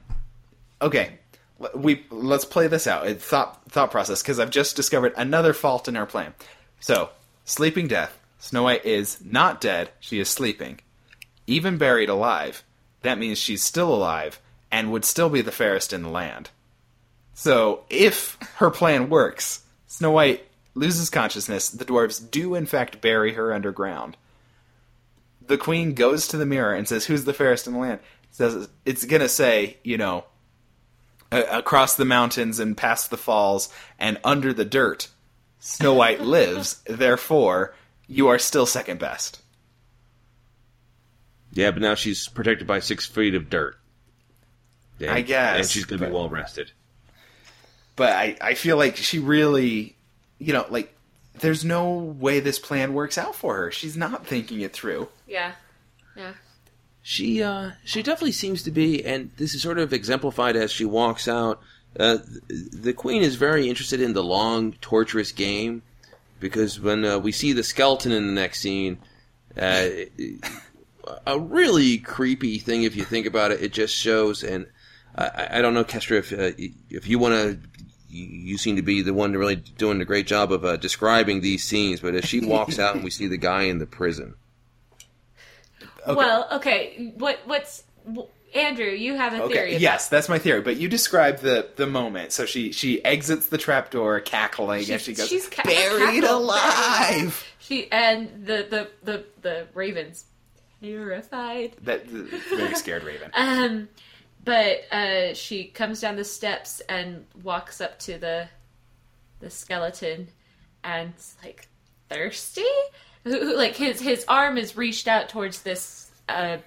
okay, 0.81 1.19
we 1.73 2.03
let's 2.09 2.45
play 2.45 2.67
this 2.67 2.87
out. 2.87 3.07
It 3.07 3.21
thought 3.21 3.71
thought 3.71 3.91
process 3.91 4.21
because 4.21 4.39
I've 4.39 4.49
just 4.49 4.75
discovered 4.75 5.13
another 5.15 5.53
fault 5.53 5.87
in 5.87 5.95
our 5.95 6.05
plan. 6.05 6.33
So, 6.81 7.09
sleeping 7.45 7.87
death. 7.87 8.19
Snow 8.39 8.63
White 8.63 8.85
is 8.85 9.17
not 9.23 9.61
dead; 9.61 9.91
she 10.01 10.19
is 10.19 10.27
sleeping. 10.29 10.81
Even 11.47 11.77
buried 11.77 12.09
alive, 12.09 12.63
that 13.01 13.17
means 13.17 13.37
she's 13.37 13.63
still 13.63 13.93
alive 13.93 14.39
and 14.71 14.91
would 14.91 15.05
still 15.05 15.29
be 15.29 15.41
the 15.41 15.51
fairest 15.51 15.93
in 15.93 16.03
the 16.03 16.09
land. 16.09 16.49
So, 17.33 17.83
if 17.89 18.37
her 18.57 18.71
plan 18.71 19.09
works, 19.09 19.63
Snow 19.87 20.11
White 20.11 20.45
loses 20.73 21.09
consciousness, 21.09 21.69
the 21.69 21.85
dwarves 21.85 22.29
do 22.29 22.55
in 22.55 22.65
fact 22.65 23.01
bury 23.01 23.33
her 23.33 23.53
underground. 23.53 24.17
The 25.45 25.57
queen 25.57 25.93
goes 25.93 26.27
to 26.29 26.37
the 26.37 26.45
mirror 26.45 26.73
and 26.73 26.87
says, 26.87 27.05
Who's 27.05 27.25
the 27.25 27.33
fairest 27.33 27.67
in 27.67 27.73
the 27.73 27.79
land? 27.79 27.99
says 28.31 28.67
it's 28.83 29.05
gonna 29.05 29.29
say, 29.29 29.77
you 29.83 29.97
know, 29.97 30.25
across 31.31 31.95
the 31.95 32.03
mountains 32.03 32.59
and 32.59 32.75
past 32.75 33.09
the 33.09 33.17
falls 33.17 33.69
and 33.97 34.19
under 34.25 34.53
the 34.53 34.65
dirt, 34.65 35.07
Snow 35.59 35.93
White 35.93 36.21
lives. 36.35 36.81
Therefore, 36.85 37.73
you 38.07 38.27
are 38.27 38.39
still 38.39 38.65
second 38.65 38.99
best. 38.99 39.41
Yeah, 41.55 41.71
but 41.71 41.81
now 41.81 41.95
she's 41.95 42.27
protected 42.27 42.67
by 42.67 42.79
six 42.79 43.05
feet 43.05 43.33
of 43.33 43.49
dirt. 43.49 43.77
And, 44.99 45.09
I 45.09 45.21
guess, 45.21 45.57
and 45.57 45.67
she's 45.67 45.85
gonna 45.85 45.99
but, 45.99 46.09
be 46.09 46.13
well 46.13 46.29
rested. 46.29 46.71
But 47.95 48.11
I, 48.11 48.37
I 48.39 48.53
feel 48.53 48.77
like 48.77 48.95
she 48.97 49.19
really, 49.19 49.95
you 50.37 50.53
know, 50.53 50.65
like 50.69 50.95
there's 51.39 51.65
no 51.65 51.95
way 51.95 52.39
this 52.39 52.59
plan 52.59 52.93
works 52.93 53.17
out 53.17 53.35
for 53.35 53.55
her. 53.55 53.71
She's 53.71 53.97
not 53.97 54.27
thinking 54.27 54.61
it 54.61 54.73
through. 54.73 55.09
Yeah, 55.27 55.53
yeah 56.15 56.33
she 57.07 57.43
uh, 57.43 57.69
she 57.83 58.01
definitely 58.01 58.31
seems 58.31 58.63
to 58.63 58.71
be, 58.71 59.05
and 59.05 59.29
this 59.37 59.53
is 59.53 59.61
sort 59.61 59.77
of 59.77 59.93
exemplified 59.93 60.55
as 60.55 60.71
she 60.71 60.85
walks 60.85 61.27
out. 61.27 61.61
Uh, 61.99 62.17
the 62.49 62.93
queen 62.93 63.21
is 63.21 63.35
very 63.35 63.69
interested 63.69 64.01
in 64.01 64.13
the 64.13 64.23
long, 64.23 64.71
torturous 64.81 65.31
game 65.31 65.83
because 66.39 66.79
when 66.79 67.05
uh, 67.05 67.19
we 67.19 67.31
see 67.31 67.53
the 67.53 67.61
skeleton 67.61 68.11
in 68.11 68.25
the 68.25 68.33
next 68.33 68.59
scene, 68.59 68.97
uh, 69.55 69.85
a 71.25 71.39
really 71.39 71.97
creepy 71.97 72.59
thing 72.59 72.83
if 72.83 72.95
you 72.95 73.03
think 73.03 73.25
about 73.25 73.51
it. 73.51 73.61
It 73.61 73.73
just 73.73 73.95
shows, 73.95 74.43
and 74.43 74.67
I, 75.15 75.47
I 75.51 75.61
don't 75.61 75.73
know, 75.73 75.83
Kestra, 75.83 76.17
if 76.17 76.33
uh, 76.33 76.51
if 76.89 77.07
you 77.07 77.19
want 77.19 77.35
to 77.35 77.59
you 78.09 78.57
seem 78.57 78.77
to 78.77 78.81
be 78.81 79.01
the 79.01 79.13
one 79.13 79.33
really 79.33 79.57
doing 79.57 79.99
a 79.99 80.05
great 80.05 80.25
job 80.25 80.51
of 80.51 80.63
uh, 80.63 80.77
describing 80.77 81.41
these 81.41 81.65
scenes. 81.65 81.99
But 81.99 82.15
as 82.15 82.23
she 82.25 82.39
walks 82.39 82.79
out 82.79 82.95
and 82.95 83.03
we 83.03 83.09
see 83.09 83.27
the 83.27 83.37
guy 83.37 83.63
in 83.63 83.79
the 83.79 83.85
prison, 83.85 84.35
Okay. 86.07 86.15
Well, 86.15 86.47
okay. 86.53 87.13
What 87.15 87.39
what's 87.45 87.83
Andrew? 88.53 88.85
You 88.85 89.15
have 89.15 89.33
a 89.33 89.43
okay. 89.43 89.53
theory. 89.53 89.75
Yes, 89.77 90.07
that's 90.07 90.29
my 90.29 90.37
theory. 90.37 90.61
But 90.61 90.77
you 90.77 90.87
describe 90.87 91.39
the 91.39 91.69
the 91.75 91.87
moment. 91.87 92.31
So 92.31 92.45
she 92.45 92.71
she 92.71 93.03
exits 93.03 93.47
the 93.47 93.57
trapdoor, 93.57 94.19
cackling, 94.19 94.81
she's, 94.81 94.89
and 94.91 95.01
she 95.01 95.13
goes, 95.13 95.27
"She's 95.27 95.49
ca- 95.49 95.63
buried 95.63 96.23
alive." 96.23 97.43
She 97.59 97.91
and 97.91 98.45
the 98.45 98.67
the 98.69 98.89
the 99.03 99.25
the 99.41 99.67
ravens 99.73 100.25
terrified. 100.85 101.75
That 101.83 102.05
very 102.07 102.75
scared 102.75 103.03
raven. 103.03 103.31
um, 103.35 103.89
but 104.43 104.91
uh, 104.91 105.33
she 105.33 105.65
comes 105.65 106.01
down 106.01 106.15
the 106.15 106.23
steps 106.23 106.81
and 106.87 107.25
walks 107.43 107.81
up 107.81 107.99
to 107.99 108.17
the 108.17 108.47
the 109.39 109.49
skeleton, 109.49 110.27
and 110.83 111.13
like 111.43 111.67
thirsty 112.09 112.63
who, 113.23 113.31
who, 113.31 113.57
like 113.57 113.75
his 113.75 113.99
his 113.99 114.23
arm 114.27 114.57
is 114.57 114.77
reached 114.77 115.07
out 115.07 115.29
towards 115.29 115.63
this 115.63 116.11
uh, 116.29 116.57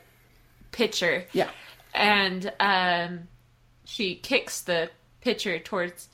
pitcher. 0.72 1.24
Yeah, 1.32 1.50
and 1.94 2.52
um, 2.60 3.28
she 3.84 4.16
kicks 4.16 4.62
the 4.62 4.90
pitcher 5.20 5.58
towards 5.58 6.08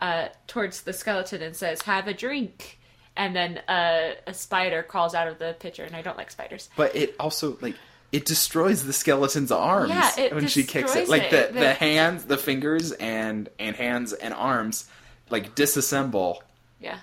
uh, 0.00 0.28
towards 0.46 0.82
the 0.82 0.92
skeleton 0.92 1.42
and 1.42 1.54
says, 1.54 1.82
"Have 1.82 2.08
a 2.08 2.14
drink." 2.14 2.78
And 3.16 3.36
then 3.36 3.58
uh, 3.68 4.14
a 4.26 4.34
spider 4.34 4.82
crawls 4.82 5.14
out 5.14 5.28
of 5.28 5.38
the 5.38 5.54
pitcher, 5.58 5.84
and 5.84 5.94
I 5.94 6.02
don't 6.02 6.16
like 6.16 6.30
spiders. 6.30 6.70
But 6.76 6.96
it 6.96 7.14
also 7.20 7.58
like 7.60 7.76
it 8.12 8.26
destroys 8.26 8.84
the 8.84 8.92
skeleton's 8.92 9.50
arms 9.50 9.90
yeah, 9.90 10.34
when 10.34 10.46
she 10.46 10.64
kicks 10.64 10.94
it. 10.94 11.08
Like 11.08 11.30
the, 11.30 11.48
the, 11.52 11.60
the 11.60 11.72
hands, 11.72 12.24
the 12.24 12.38
fingers, 12.38 12.92
and 12.92 13.48
and 13.58 13.74
hands 13.74 14.12
and 14.12 14.32
arms 14.34 14.88
like 15.30 15.54
disassemble. 15.54 16.38
Yeah. 16.80 16.98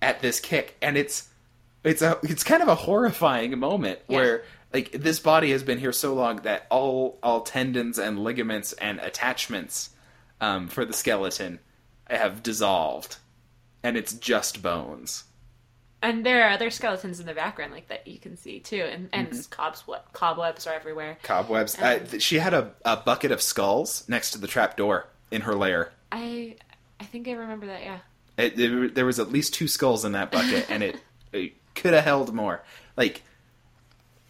At 0.00 0.20
this 0.20 0.40
kick, 0.40 0.76
and 0.80 0.96
it's 0.96 1.28
it's 1.82 2.02
a 2.02 2.18
it's 2.22 2.44
kind 2.44 2.62
of 2.62 2.68
a 2.68 2.74
horrifying 2.74 3.58
moment 3.58 4.00
yeah. 4.08 4.16
where 4.16 4.44
like 4.72 4.92
this 4.92 5.18
body 5.18 5.50
has 5.52 5.62
been 5.62 5.78
here 5.78 5.92
so 5.92 6.14
long 6.14 6.36
that 6.38 6.66
all 6.70 7.18
all 7.22 7.42
tendons 7.42 7.98
and 7.98 8.18
ligaments 8.18 8.72
and 8.74 9.00
attachments 9.00 9.90
um, 10.40 10.68
for 10.68 10.84
the 10.84 10.92
skeleton 10.92 11.58
have 12.08 12.42
dissolved, 12.42 13.16
and 13.82 13.96
it's 13.96 14.12
just 14.12 14.62
bones. 14.62 15.24
And 16.04 16.24
there 16.24 16.46
are 16.46 16.50
other 16.50 16.68
skeletons 16.68 17.18
in 17.18 17.24
the 17.24 17.32
background 17.32 17.72
like 17.72 17.88
that 17.88 18.06
you 18.06 18.18
can 18.18 18.36
see 18.36 18.60
too, 18.60 18.82
and 18.82 19.08
and 19.14 19.30
mm-hmm. 19.30 19.94
cobwebs 20.12 20.66
are 20.66 20.74
everywhere. 20.74 21.16
Cobwebs. 21.22 21.78
Um, 21.78 21.84
uh, 21.84 22.18
she 22.18 22.38
had 22.38 22.52
a, 22.52 22.72
a 22.84 22.98
bucket 22.98 23.32
of 23.32 23.40
skulls 23.40 24.06
next 24.06 24.32
to 24.32 24.38
the 24.38 24.46
trap 24.46 24.76
door 24.76 25.06
in 25.30 25.40
her 25.40 25.54
lair. 25.54 25.92
I 26.12 26.56
I 27.00 27.04
think 27.04 27.26
I 27.26 27.32
remember 27.32 27.66
that. 27.68 27.82
Yeah. 27.82 27.98
It, 28.36 28.60
it, 28.60 28.94
there 28.94 29.06
was 29.06 29.18
at 29.18 29.32
least 29.32 29.54
two 29.54 29.66
skulls 29.66 30.04
in 30.04 30.12
that 30.12 30.30
bucket, 30.30 30.70
and 30.70 30.82
it, 30.82 31.00
it 31.32 31.54
could 31.74 31.94
have 31.94 32.04
held 32.04 32.34
more. 32.34 32.62
Like, 32.98 33.22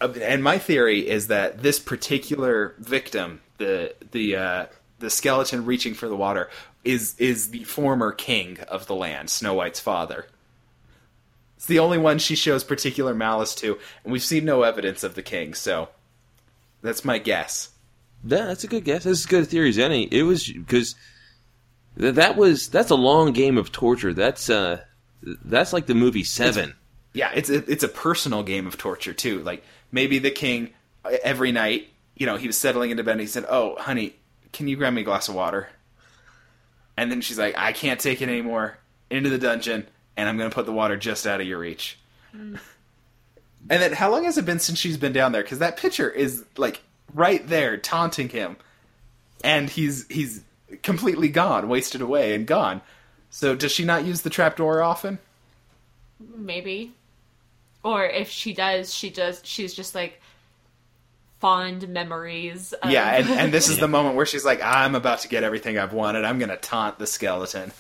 uh, 0.01 0.13
and 0.23 0.45
my 0.45 0.59
theory 0.59 1.09
is 1.09 1.27
that 1.27 1.61
this 1.61 1.81
particular 1.81 2.77
victim, 2.79 3.41
the 3.59 3.97
the 4.13 4.37
uh, 4.37 4.67
the 5.01 5.11
skeleton 5.11 5.65
reaching 5.65 5.95
for 5.95 6.09
the 6.09 6.17
water, 6.17 6.51
is 6.85 7.17
is 7.19 7.51
the 7.51 7.65
former 7.65 8.13
king 8.13 8.61
of 8.69 8.87
the 8.87 8.95
land, 8.95 9.29
Snow 9.29 9.55
White's 9.55 9.81
father. 9.81 10.29
It's 11.57 11.67
the 11.67 11.79
only 11.79 11.99
one 11.99 12.19
she 12.19 12.35
shows 12.35 12.65
particular 12.65 13.15
malice 13.15 13.55
to, 13.57 13.79
and 14.03 14.13
we've 14.13 14.23
seen 14.23 14.45
no 14.45 14.63
evidence 14.63 15.05
of 15.05 15.15
the 15.15 15.23
king. 15.23 15.55
So, 15.55 15.89
that's 16.83 17.05
my 17.05 17.19
guess. 17.19 17.71
Yeah, 18.25 18.47
that's 18.47 18.65
a 18.65 18.69
good 18.69 18.85
guess. 18.85 19.05
That's 19.05 19.21
as 19.21 19.27
good 19.27 19.43
a 19.45 19.47
theory 19.47 19.69
as 19.69 19.79
any. 19.79 20.05
It 20.05 20.23
was 20.23 20.51
because 20.51 20.95
that 21.97 22.37
was 22.37 22.69
that's 22.69 22.91
a 22.91 22.97
long 22.97 23.33
game 23.33 23.59
of 23.59 23.73
torture. 23.73 24.13
That's 24.13 24.51
uh, 24.51 24.83
that's 25.23 25.73
like 25.73 25.87
the 25.87 25.95
movie 25.95 26.25
Seven 26.25 26.75
yeah, 27.15 27.31
it's 27.33 27.49
a, 27.49 27.71
it's 27.71 27.85
a 27.85 27.89
personal 27.89 28.43
game 28.43 28.67
of 28.67 28.77
torture 28.77 29.15
too. 29.15 29.41
Like 29.43 29.65
maybe 29.91 30.19
the 30.19 30.33
king 30.33 30.71
every 31.23 31.53
night, 31.53 31.89
you 32.17 32.27
know, 32.27 32.37
he 32.37 32.49
was 32.49 32.59
settling 32.59 32.91
into 32.91 33.05
bed 33.05 33.13
and 33.13 33.21
he 33.21 33.27
said, 33.27 33.47
"Oh, 33.49 33.77
honey, 33.77 34.17
can 34.53 34.69
you 34.69 34.77
grab 34.77 34.93
me 34.93 35.01
a 35.03 35.05
glass 35.05 35.29
of 35.29 35.35
water?" 35.35 35.69
And 36.97 37.11
then 37.11 37.21
she's 37.21 37.39
like, 37.39 37.57
"I 37.57 37.73
can't 37.73 38.01
take 38.01 38.21
it 38.21 38.29
anymore." 38.29 38.79
Into 39.11 39.31
the 39.31 39.39
dungeon, 39.39 39.87
and 40.17 40.29
I'm 40.29 40.37
going 40.37 40.51
to 40.51 40.55
put 40.55 40.67
the 40.67 40.73
water 40.73 40.97
just 40.97 41.27
out 41.27 41.41
of 41.41 41.47
your 41.47 41.59
reach. 41.59 41.99
Mm. 42.35 42.59
And 43.71 43.83
then, 43.83 43.93
how 43.93 44.11
long 44.11 44.25
has 44.25 44.37
it 44.37 44.45
been 44.45 44.59
since 44.59 44.79
she's 44.79 44.97
been 44.97 45.13
down 45.13 45.33
there? 45.33 45.43
Because 45.43 45.59
that 45.61 45.77
picture 45.77 46.11
is 46.11 46.45
like 46.57 46.83
right 47.15 47.47
there, 47.47 47.77
taunting 47.77 48.29
him, 48.29 48.57
and 49.43 49.71
he's 49.71 50.07
he's 50.09 50.43
completely 50.83 51.29
gone, 51.29 51.69
wasted 51.69 52.01
away, 52.01 52.35
and 52.35 52.47
gone. 52.47 52.83
So, 53.31 53.55
does 53.55 53.73
she 53.73 53.85
not 53.85 54.05
use 54.05 54.23
the 54.23 54.31
trapdoor 54.31 54.83
often? 54.83 55.19
Maybe 56.37 56.93
or 57.85 58.07
if 58.07 58.31
she 58.31 58.55
does, 58.55 58.93
she 58.93 59.11
does. 59.11 59.41
She's 59.45 59.75
just 59.75 59.95
like 59.95 60.21
fond 61.39 61.87
memories. 61.89 62.73
Of... 62.73 62.91
Yeah, 62.91 63.17
and, 63.17 63.29
and 63.29 63.53
this 63.53 63.69
is 63.69 63.79
the 63.79 63.89
moment 63.97 64.17
where 64.17 64.27
she's 64.27 64.45
like, 64.45 64.61
"I'm 64.63 64.95
about 64.95 65.21
to 65.21 65.29
get 65.29 65.45
everything 65.45 65.79
I've 65.79 65.93
wanted. 65.93 66.25
I'm 66.25 66.39
going 66.39 66.49
to 66.49 66.57
taunt 66.57 66.99
the 66.99 67.07
skeleton." 67.07 67.73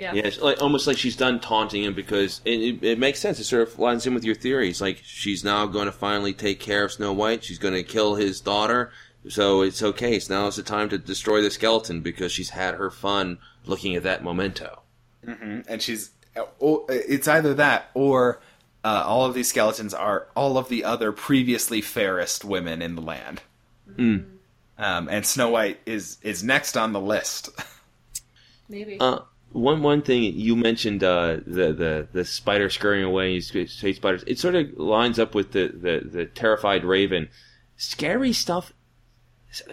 Yeah, 0.00 0.14
yeah, 0.14 0.30
like 0.40 0.62
almost 0.62 0.86
like 0.86 0.96
she's 0.96 1.14
done 1.14 1.40
taunting 1.40 1.84
him 1.84 1.92
because 1.92 2.40
it, 2.46 2.58
it, 2.58 2.82
it, 2.82 2.98
makes 2.98 3.18
sense. 3.18 3.38
It 3.38 3.44
sort 3.44 3.68
of 3.68 3.78
lines 3.78 4.06
in 4.06 4.14
with 4.14 4.24
your 4.24 4.34
theories. 4.34 4.80
Like 4.80 5.02
she's 5.04 5.44
now 5.44 5.66
going 5.66 5.86
to 5.86 5.92
finally 5.92 6.32
take 6.32 6.58
care 6.58 6.84
of 6.84 6.92
Snow 6.92 7.12
White. 7.12 7.44
She's 7.44 7.58
going 7.58 7.74
to 7.74 7.82
kill 7.82 8.14
his 8.14 8.40
daughter, 8.40 8.92
so 9.28 9.60
it's 9.60 9.82
okay. 9.82 10.18
So 10.18 10.34
now 10.34 10.46
is 10.46 10.56
the 10.56 10.62
time 10.62 10.88
to 10.88 10.96
destroy 10.96 11.42
the 11.42 11.50
skeleton 11.50 12.00
because 12.00 12.32
she's 12.32 12.50
had 12.50 12.76
her 12.76 12.90
fun 12.90 13.38
looking 13.66 13.94
at 13.94 14.02
that 14.04 14.24
memento. 14.24 14.80
Mm-hmm. 15.26 15.60
And 15.68 15.82
she's, 15.82 16.12
it's 16.34 17.28
either 17.28 17.52
that 17.54 17.90
or 17.92 18.40
uh, 18.82 19.04
all 19.06 19.26
of 19.26 19.34
these 19.34 19.48
skeletons 19.48 19.92
are 19.92 20.28
all 20.34 20.56
of 20.56 20.68
the 20.68 20.84
other 20.84 21.12
previously 21.12 21.82
fairest 21.82 22.44
women 22.44 22.80
in 22.80 22.94
the 22.94 23.02
land. 23.02 23.42
Mm. 23.94 24.24
Um, 24.78 25.08
and 25.10 25.26
Snow 25.26 25.50
White 25.50 25.78
is 25.84 26.16
is 26.22 26.42
next 26.42 26.76
on 26.76 26.92
the 26.92 27.00
list. 27.00 27.50
Maybe. 28.68 28.98
Uh, 28.98 29.20
one 29.52 29.82
one 29.82 30.02
thing 30.02 30.22
you 30.22 30.56
mentioned 30.56 31.02
uh, 31.02 31.38
the 31.46 31.72
the 31.72 32.08
the 32.12 32.24
spider 32.24 32.70
scurrying 32.70 33.04
away. 33.04 33.32
You 33.32 33.40
say 33.40 33.92
spiders. 33.92 34.24
It 34.26 34.38
sort 34.38 34.54
of 34.54 34.78
lines 34.78 35.18
up 35.18 35.34
with 35.34 35.52
the, 35.52 35.68
the 35.68 36.08
the 36.08 36.26
terrified 36.26 36.84
raven. 36.84 37.28
Scary 37.76 38.32
stuff 38.32 38.72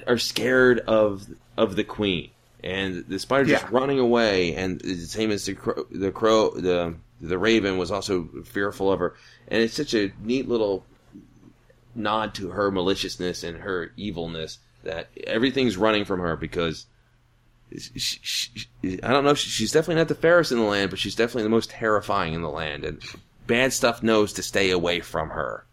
are 0.07 0.17
scared 0.17 0.79
of 0.79 1.27
of 1.57 1.75
the 1.75 1.83
queen, 1.83 2.31
and 2.63 3.05
the 3.07 3.19
spider 3.19 3.49
yeah. 3.49 3.59
just 3.59 3.71
running 3.71 3.99
away. 3.99 4.55
And 4.55 4.81
the 4.81 4.95
same 4.95 5.31
as 5.31 5.45
the 5.45 5.53
crow, 5.53 5.85
the 5.91 6.11
crow 6.11 6.51
the 6.51 6.95
the 7.21 7.37
Raven 7.37 7.77
was 7.77 7.91
also 7.91 8.29
fearful 8.45 8.91
of 8.91 8.99
her, 8.99 9.15
and 9.47 9.61
it's 9.61 9.73
such 9.73 9.93
a 9.93 10.11
neat 10.23 10.47
little 10.47 10.85
nod 11.95 12.35
to 12.35 12.49
her 12.49 12.71
maliciousness 12.71 13.43
and 13.43 13.57
her 13.57 13.91
evilness 13.97 14.59
that 14.83 15.09
everything's 15.25 15.77
running 15.77 16.05
from 16.05 16.19
her 16.19 16.35
because 16.35 16.85
she, 17.75 18.19
she, 18.21 18.67
I 19.03 19.11
don't 19.11 19.23
know. 19.23 19.33
She's 19.33 19.71
definitely 19.71 19.95
not 19.95 20.07
the 20.07 20.15
fairest 20.15 20.51
in 20.51 20.57
the 20.57 20.63
land, 20.63 20.89
but 20.89 20.99
she's 20.99 21.15
definitely 21.15 21.43
the 21.43 21.49
most 21.49 21.69
terrifying 21.69 22.33
in 22.33 22.41
the 22.41 22.49
land, 22.49 22.85
and 22.85 23.01
bad 23.45 23.73
stuff 23.73 24.03
knows 24.03 24.33
to 24.33 24.43
stay 24.43 24.71
away 24.71 24.99
from 24.99 25.29
her. 25.29 25.65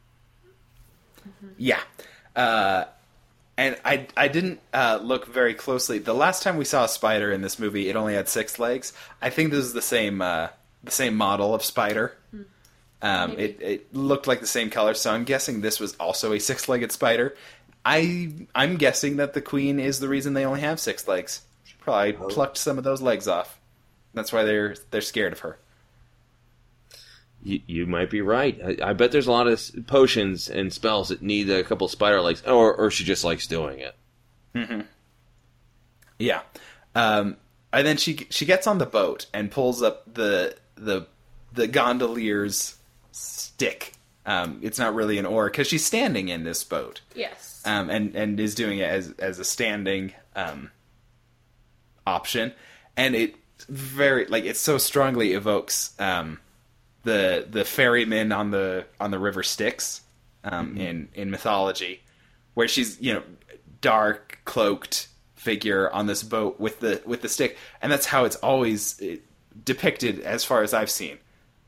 Yeah. 1.57 1.81
Uh, 2.35 2.85
and 3.57 3.77
I 3.85 4.09
I 4.17 4.29
didn't 4.29 4.61
uh, 4.73 4.99
look 5.03 5.27
very 5.27 5.55
closely. 5.55 5.99
The 5.99 6.15
last 6.15 6.43
time 6.43 6.57
we 6.57 6.65
saw 6.65 6.85
a 6.85 6.89
spider 6.89 7.31
in 7.33 7.41
this 7.41 7.59
movie, 7.59 7.89
it 7.89 7.97
only 7.97 8.15
had 8.15 8.29
six 8.29 8.59
legs. 8.59 8.93
I 9.23 9.31
think 9.31 9.51
this 9.51 9.65
is 9.65 9.73
the 9.73 9.83
same 9.83 10.21
uh, 10.21 10.49
the 10.83 10.91
same 10.91 11.17
model 11.17 11.55
of 11.55 11.63
spider. 11.63 12.17
Um, 13.03 13.33
it 13.39 13.61
it 13.61 13.95
looked 13.95 14.27
like 14.27 14.41
the 14.41 14.47
same 14.47 14.71
color, 14.71 14.95
so 14.95 15.13
I'm 15.13 15.25
guessing 15.25 15.61
this 15.61 15.79
was 15.79 15.95
also 15.97 16.33
a 16.33 16.41
six 16.41 16.69
legged 16.69 16.91
spider. 16.91 17.37
I 17.85 18.33
I'm 18.55 18.77
guessing 18.77 19.17
that 19.17 19.35
the 19.35 19.43
queen 19.43 19.79
is 19.79 20.01
the 20.01 20.09
reason 20.09 20.35
they 20.35 20.45
only 20.45 20.63
have 20.63 20.81
six 20.81 21.07
legs. 21.07 21.43
She 21.85 22.13
probably 22.13 22.17
Oh. 22.17 22.29
plucked 22.29 22.57
some 22.57 22.79
of 22.79 22.85
those 22.85 23.03
legs 23.03 23.29
off. 23.29 23.59
That's 24.15 24.33
why 24.33 24.45
they're 24.45 24.75
they're 24.91 25.01
scared 25.01 25.33
of 25.33 25.41
her. 25.41 25.59
You, 27.43 27.61
you 27.67 27.87
might 27.87 28.09
be 28.11 28.23
right. 28.23 28.59
I, 28.83 28.91
I 28.91 28.93
bet 28.95 29.13
there's 29.13 29.27
a 29.27 29.33
lot 29.33 29.47
of 29.49 29.61
potions 29.87 30.49
and 30.49 30.73
spells 30.73 31.09
that 31.11 31.21
need 31.21 31.51
a 31.51 31.63
couple 31.63 31.87
spider 31.89 32.21
legs, 32.23 32.43
or 32.47 32.75
or 32.75 32.91
she 32.91 33.05
just 33.05 33.23
likes 33.25 33.47
doing 33.47 33.81
it. 33.81 33.95
Yeah. 36.19 36.41
Um, 36.95 37.37
and 37.73 37.87
then 37.87 37.97
she 37.97 38.27
she 38.31 38.47
gets 38.47 38.67
on 38.67 38.79
the 38.79 38.87
boat 38.87 39.27
and 39.35 39.51
pulls 39.51 39.83
up 39.83 40.15
the 40.15 40.57
the 40.77 41.07
the 41.53 41.67
gondolier's 41.67 42.77
stick. 43.13 43.95
Um, 44.27 44.61
it's 44.63 44.79
not 44.79 44.95
really 44.95 45.19
an 45.19 45.27
oar 45.27 45.51
because 45.51 45.67
she's 45.67 45.85
standing 45.85 46.29
in 46.29 46.45
this 46.45 46.65
boat, 46.65 47.03
Yes. 47.15 47.61
um, 47.67 47.91
and 47.91 48.15
and 48.17 48.41
is 48.41 48.55
doing 48.55 48.79
it 48.79 48.89
as 48.89 49.11
as 49.19 49.39
a 49.39 49.45
standing 49.45 50.15
um, 50.35 50.71
option, 52.07 52.53
and 52.97 53.15
it 53.15 53.37
very 53.69 54.27
like 54.27 54.45
it 54.45 54.57
so 54.57 54.79
strongly 54.79 55.33
evokes 55.33 55.95
um, 55.99 56.41
the 57.03 57.47
the 57.49 57.65
ferryman 57.65 58.33
on 58.33 58.51
the 58.51 58.87
on 59.01 59.11
the 59.11 59.19
river 59.19 59.43
Styx 59.43 60.03
um, 60.43 60.77
in 60.77 61.09
in 61.15 61.31
mythology, 61.31 62.03
where 62.55 62.69
she's 62.69 63.01
you 63.01 63.13
know 63.13 63.23
dark 63.81 64.39
cloaked 64.45 65.09
figure 65.35 65.91
on 65.91 66.07
this 66.07 66.23
boat 66.23 66.59
with 66.59 66.81
the 66.81 67.03
with 67.05 67.23
the 67.23 67.29
stick, 67.29 67.57
and 67.83 67.93
that's 67.93 68.07
how 68.07 68.25
it's 68.25 68.37
always 68.37 69.01
eh, 69.03 69.17
depicted 69.65 70.21
as 70.21 70.45
far 70.45 70.63
as 70.63 70.75
I've 70.75 70.91
seen. 70.91 71.19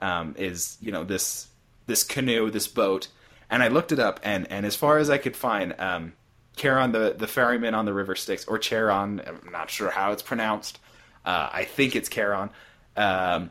Um, 0.01 0.35
is 0.39 0.77
you 0.81 0.93
know 0.93 1.05
this 1.05 1.49
this 1.87 2.03
canoe, 2.03 2.51
this 2.51 2.69
boat, 2.69 3.09
and 3.51 3.63
I 3.63 3.69
looked 3.69 3.93
it 3.93 3.99
up, 3.99 4.21
and 4.23 4.51
and 4.51 4.67
as 4.67 4.77
far 4.77 4.99
as 4.99 5.11
I 5.11 5.19
could 5.19 5.37
find, 5.37 5.75
um, 5.79 6.15
Charon, 6.57 6.93
the 6.93 7.15
the 7.17 7.27
ferryman 7.27 7.75
on 7.75 7.85
the 7.85 7.93
river 7.93 8.17
Styx, 8.17 8.47
or 8.47 8.59
Charon, 8.59 9.21
I'm 9.27 9.53
not 9.53 9.71
sure 9.71 9.91
how 9.91 10.13
it's 10.13 10.23
pronounced. 10.23 10.79
Uh, 11.25 11.51
I 11.53 11.65
think 11.65 11.95
it's 11.95 12.09
Charon. 12.09 12.51
Um, 12.97 13.51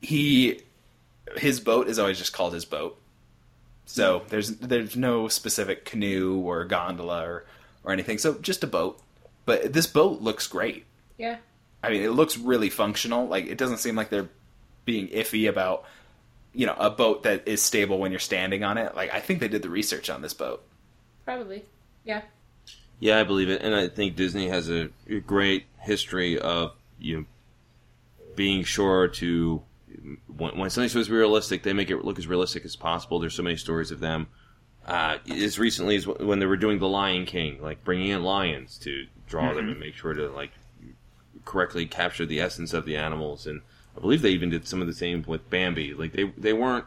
he 0.00 0.60
his 1.36 1.60
boat 1.60 1.88
is 1.88 1.98
always 1.98 2.18
just 2.18 2.32
called 2.32 2.52
his 2.52 2.64
boat. 2.64 2.98
So 3.86 4.22
there's 4.28 4.50
there's 4.56 4.96
no 4.96 5.28
specific 5.28 5.84
canoe 5.84 6.38
or 6.40 6.64
gondola 6.64 7.22
or, 7.26 7.46
or 7.84 7.92
anything. 7.92 8.18
So 8.18 8.34
just 8.34 8.64
a 8.64 8.66
boat. 8.66 9.00
But 9.44 9.72
this 9.72 9.86
boat 9.86 10.20
looks 10.20 10.46
great. 10.46 10.84
yeah. 11.18 11.38
I 11.84 11.90
mean, 11.90 12.02
it 12.02 12.10
looks 12.10 12.38
really 12.38 12.70
functional. 12.70 13.26
Like 13.26 13.46
it 13.46 13.58
doesn't 13.58 13.78
seem 13.78 13.96
like 13.96 14.08
they're 14.08 14.28
being 14.84 15.08
iffy 15.08 15.48
about 15.48 15.84
you 16.54 16.66
know 16.66 16.76
a 16.78 16.90
boat 16.90 17.24
that 17.24 17.46
is 17.46 17.60
stable 17.60 17.98
when 17.98 18.12
you're 18.12 18.20
standing 18.20 18.62
on 18.62 18.78
it. 18.78 18.94
Like 18.94 19.12
I 19.12 19.20
think 19.20 19.40
they 19.40 19.48
did 19.48 19.62
the 19.62 19.68
research 19.68 20.08
on 20.10 20.22
this 20.22 20.32
boat. 20.34 20.64
Probably. 21.24 21.64
Yeah. 22.04 22.22
Yeah, 23.00 23.18
I 23.18 23.24
believe 23.24 23.48
it, 23.48 23.62
and 23.62 23.74
I 23.74 23.88
think 23.88 24.14
Disney 24.14 24.48
has 24.48 24.70
a, 24.70 24.90
great 25.26 25.66
history 25.80 26.38
of 26.38 26.72
you 27.00 27.16
know, 27.18 27.24
being 28.36 28.62
sure 28.62 29.08
to 29.08 29.62
when, 30.36 30.56
when 30.56 30.70
something's 30.70 30.92
supposed 30.92 31.08
to 31.08 31.12
be 31.12 31.18
realistic, 31.18 31.62
they 31.62 31.72
make 31.72 31.90
it 31.90 32.04
look 32.04 32.18
as 32.18 32.26
realistic 32.26 32.64
as 32.64 32.76
possible. 32.76 33.18
There's 33.18 33.34
so 33.34 33.42
many 33.42 33.56
stories 33.56 33.90
of 33.90 34.00
them. 34.00 34.28
Uh, 34.86 35.18
as 35.30 35.58
recently 35.58 35.96
as 35.96 36.06
when 36.06 36.38
they 36.38 36.46
were 36.46 36.56
doing 36.56 36.78
The 36.78 36.88
Lion 36.88 37.24
King, 37.24 37.60
like 37.60 37.84
bringing 37.84 38.08
in 38.08 38.22
lions 38.22 38.78
to 38.78 39.06
draw 39.26 39.54
them 39.54 39.68
and 39.68 39.78
make 39.78 39.94
sure 39.94 40.12
to 40.12 40.28
like 40.28 40.50
correctly 41.44 41.86
capture 41.86 42.26
the 42.26 42.40
essence 42.40 42.72
of 42.72 42.84
the 42.84 42.96
animals, 42.96 43.46
and 43.46 43.62
I 43.96 44.00
believe 44.00 44.22
they 44.22 44.30
even 44.30 44.50
did 44.50 44.66
some 44.66 44.80
of 44.80 44.88
the 44.88 44.94
same 44.94 45.24
with 45.26 45.48
Bambi. 45.50 45.94
Like 45.94 46.12
they 46.12 46.32
they 46.36 46.52
weren't 46.52 46.86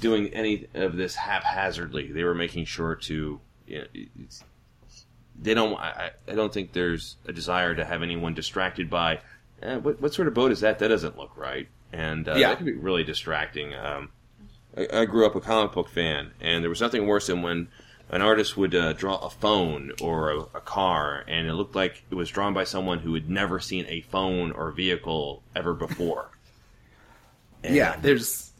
doing 0.00 0.28
any 0.28 0.66
of 0.74 0.96
this 0.96 1.14
haphazardly. 1.14 2.10
They 2.12 2.24
were 2.24 2.34
making 2.34 2.64
sure 2.66 2.94
to 2.96 3.40
you 3.66 3.78
know, 3.78 3.84
it's, 4.20 4.44
they 5.40 5.54
don't. 5.54 5.74
I, 5.78 6.10
I 6.28 6.32
I 6.32 6.34
don't 6.34 6.52
think 6.52 6.72
there's 6.72 7.16
a 7.26 7.32
desire 7.32 7.74
to 7.74 7.84
have 7.84 8.02
anyone 8.02 8.34
distracted 8.34 8.88
by 8.90 9.20
eh, 9.62 9.76
what 9.76 10.00
what 10.00 10.14
sort 10.14 10.28
of 10.28 10.34
boat 10.34 10.52
is 10.52 10.60
that? 10.60 10.78
That 10.78 10.88
doesn't 10.88 11.16
look 11.18 11.36
right, 11.36 11.68
and 11.92 12.28
uh, 12.28 12.34
Yeah. 12.34 12.48
that 12.50 12.58
can 12.58 12.66
be 12.66 12.72
really 12.74 13.04
distracting. 13.04 13.74
Um, 13.74 14.10
I, 14.76 14.88
I 14.92 15.04
grew 15.06 15.26
up 15.26 15.34
a 15.34 15.40
comic 15.40 15.72
book 15.72 15.88
fan, 15.88 16.32
and 16.40 16.62
there 16.62 16.68
was 16.70 16.80
nothing 16.80 17.06
worse 17.06 17.26
than 17.28 17.42
when 17.42 17.68
an 18.10 18.20
artist 18.22 18.56
would 18.56 18.74
uh, 18.74 18.92
draw 18.92 19.16
a 19.16 19.30
phone 19.30 19.90
or 20.00 20.30
a, 20.30 20.38
a 20.40 20.60
car, 20.60 21.24
and 21.26 21.48
it 21.48 21.54
looked 21.54 21.74
like 21.74 22.04
it 22.10 22.14
was 22.14 22.28
drawn 22.30 22.52
by 22.54 22.64
someone 22.64 22.98
who 23.00 23.14
had 23.14 23.28
never 23.30 23.58
seen 23.58 23.86
a 23.88 24.02
phone 24.02 24.52
or 24.52 24.70
vehicle 24.70 25.42
ever 25.56 25.72
before. 25.74 26.30
And- 27.62 27.74
Yeah, 27.74 27.96
there's 28.00 28.52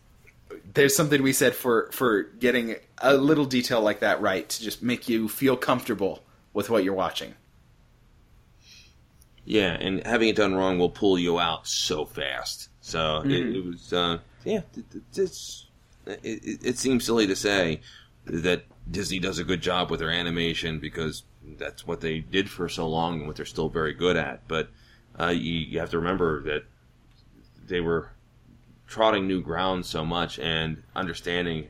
there's 0.75 0.95
something 0.97 1.23
we 1.23 1.33
said 1.33 1.55
for 1.55 1.91
for 1.93 2.23
getting 2.23 2.77
a 2.99 3.15
little 3.17 3.45
detail 3.45 3.81
like 3.81 4.01
that 4.01 4.21
right 4.21 4.49
to 4.49 4.63
just 4.63 4.83
make 4.83 5.09
you 5.09 5.29
feel 5.29 5.57
comfortable 5.57 6.25
with 6.53 6.71
what 6.71 6.85
you're 6.85 6.95
watching. 6.95 7.35
Yeah, 9.45 9.73
and 9.75 10.05
having 10.07 10.29
it 10.29 10.37
done 10.37 10.55
wrong 10.55 10.79
will 10.79 10.91
pull 10.91 11.19
you 11.19 11.39
out 11.39 11.67
so 11.67 12.05
fast. 12.07 12.71
So 12.81 13.25
it, 13.29 13.47
it 13.53 13.65
was, 13.65 13.93
uh, 13.93 14.19
yeah, 14.45 14.63
it, 14.77 14.85
it- 14.95 15.03
it's, 15.17 15.67
it, 16.07 16.21
it, 16.23 16.59
it 16.63 16.79
seems 16.79 17.05
silly 17.05 17.27
to 17.27 17.37
say 17.37 17.81
that 18.27 18.65
Disney 18.91 19.19
does 19.19 19.39
a 19.39 19.45
good 19.45 19.61
job 19.61 19.91
with 19.91 20.01
their 20.01 20.11
animation 20.11 20.79
because 20.81 21.25
that's 21.59 21.87
what 21.87 22.01
they 22.01 22.21
did 22.21 22.49
for 22.49 22.69
so 22.69 22.89
long 22.89 23.19
and 23.19 23.27
what 23.27 23.37
they're 23.37 23.45
still 23.47 23.69
very 23.69 23.93
good 23.93 24.17
at. 24.17 24.47
But 24.49 24.71
uh, 25.21 25.29
you, 25.29 25.53
you 25.53 25.79
have 25.79 25.91
to 25.91 25.99
remember 25.99 26.43
that 26.45 26.65
they 27.67 27.81
were 27.81 28.11
trotting 28.87 29.27
new 29.27 29.41
ground 29.41 29.87
so 29.87 30.05
much 30.05 30.39
and 30.39 30.83
understanding 30.95 31.69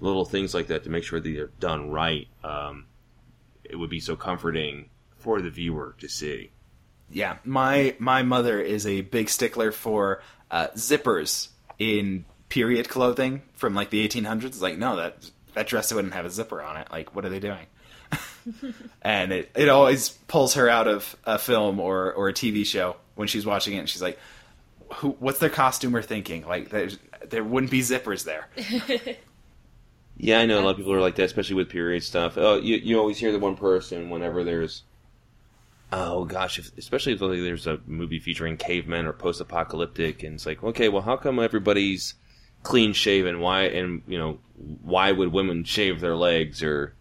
little 0.00 0.24
things 0.24 0.52
like 0.54 0.66
that 0.66 0.84
to 0.84 0.90
make 0.90 1.04
sure 1.04 1.20
that 1.20 1.28
they're 1.28 1.50
done 1.60 1.90
right. 1.90 2.28
Um, 2.42 2.86
it 3.64 3.76
would 3.76 3.90
be 3.90 4.00
so 4.00 4.16
comforting 4.16 4.90
for 5.16 5.40
the 5.40 5.50
viewer 5.50 5.94
to 5.98 6.08
see. 6.08 6.50
Yeah, 7.10 7.38
my 7.44 7.94
my 7.98 8.22
mother 8.22 8.60
is 8.60 8.86
a 8.86 9.02
big 9.02 9.28
stickler 9.28 9.70
for 9.70 10.22
uh, 10.50 10.68
zippers 10.74 11.48
in 11.78 12.24
period 12.48 12.88
clothing 12.88 13.42
from 13.54 13.74
like 13.74 13.90
the 13.90 14.06
1800s. 14.06 14.60
Like, 14.60 14.78
no, 14.78 14.96
that 14.96 15.30
that 15.54 15.66
dress 15.66 15.92
wouldn't 15.92 16.14
have 16.14 16.24
a 16.24 16.30
zipper 16.30 16.62
on 16.62 16.76
it. 16.78 16.88
Like, 16.90 17.14
what 17.14 17.24
are 17.24 17.28
they 17.28 17.40
doing? 17.40 17.66
and 19.02 19.32
it 19.32 19.50
it 19.54 19.68
always 19.68 20.10
pulls 20.10 20.54
her 20.54 20.68
out 20.68 20.88
of 20.88 21.16
a 21.24 21.38
film 21.38 21.80
or 21.80 22.12
or 22.12 22.28
a 22.28 22.32
TV 22.32 22.66
show 22.66 22.96
when 23.14 23.28
she's 23.28 23.46
watching 23.46 23.74
it. 23.74 23.78
and 23.78 23.88
She's 23.88 24.02
like, 24.02 24.18
Who, 24.96 25.10
what's 25.18 25.38
their 25.38 25.50
costumer 25.50 26.02
thinking? 26.02 26.46
Like, 26.46 26.70
there 26.70 27.44
wouldn't 27.44 27.70
be 27.70 27.80
zippers 27.80 28.24
there. 28.24 28.48
Yeah, 30.16 30.38
I 30.40 30.46
know 30.46 30.60
a 30.60 30.62
lot 30.62 30.72
of 30.72 30.76
people 30.76 30.92
are 30.92 31.00
like 31.00 31.16
that, 31.16 31.24
especially 31.24 31.56
with 31.56 31.68
period 31.70 32.02
stuff. 32.02 32.34
Oh, 32.36 32.56
you 32.58 32.76
you 32.76 32.98
always 32.98 33.18
hear 33.18 33.32
the 33.32 33.38
one 33.38 33.56
person 33.56 34.10
whenever 34.10 34.44
there's, 34.44 34.82
oh 35.90 36.26
gosh, 36.26 36.58
if, 36.58 36.70
especially 36.76 37.14
if 37.14 37.20
like, 37.22 37.40
there's 37.40 37.66
a 37.66 37.80
movie 37.86 38.20
featuring 38.20 38.56
cavemen 38.58 39.06
or 39.06 39.14
post-apocalyptic, 39.14 40.22
and 40.22 40.34
it's 40.34 40.46
like, 40.46 40.62
okay, 40.62 40.88
well, 40.90 41.02
how 41.02 41.16
come 41.16 41.38
everybody's 41.40 42.14
clean 42.62 42.92
shaven? 42.92 43.40
Why 43.40 43.62
and 43.62 44.02
you 44.06 44.18
know 44.18 44.38
why 44.82 45.10
would 45.10 45.32
women 45.32 45.64
shave 45.64 46.00
their 46.00 46.14
legs 46.14 46.62
or 46.62 46.94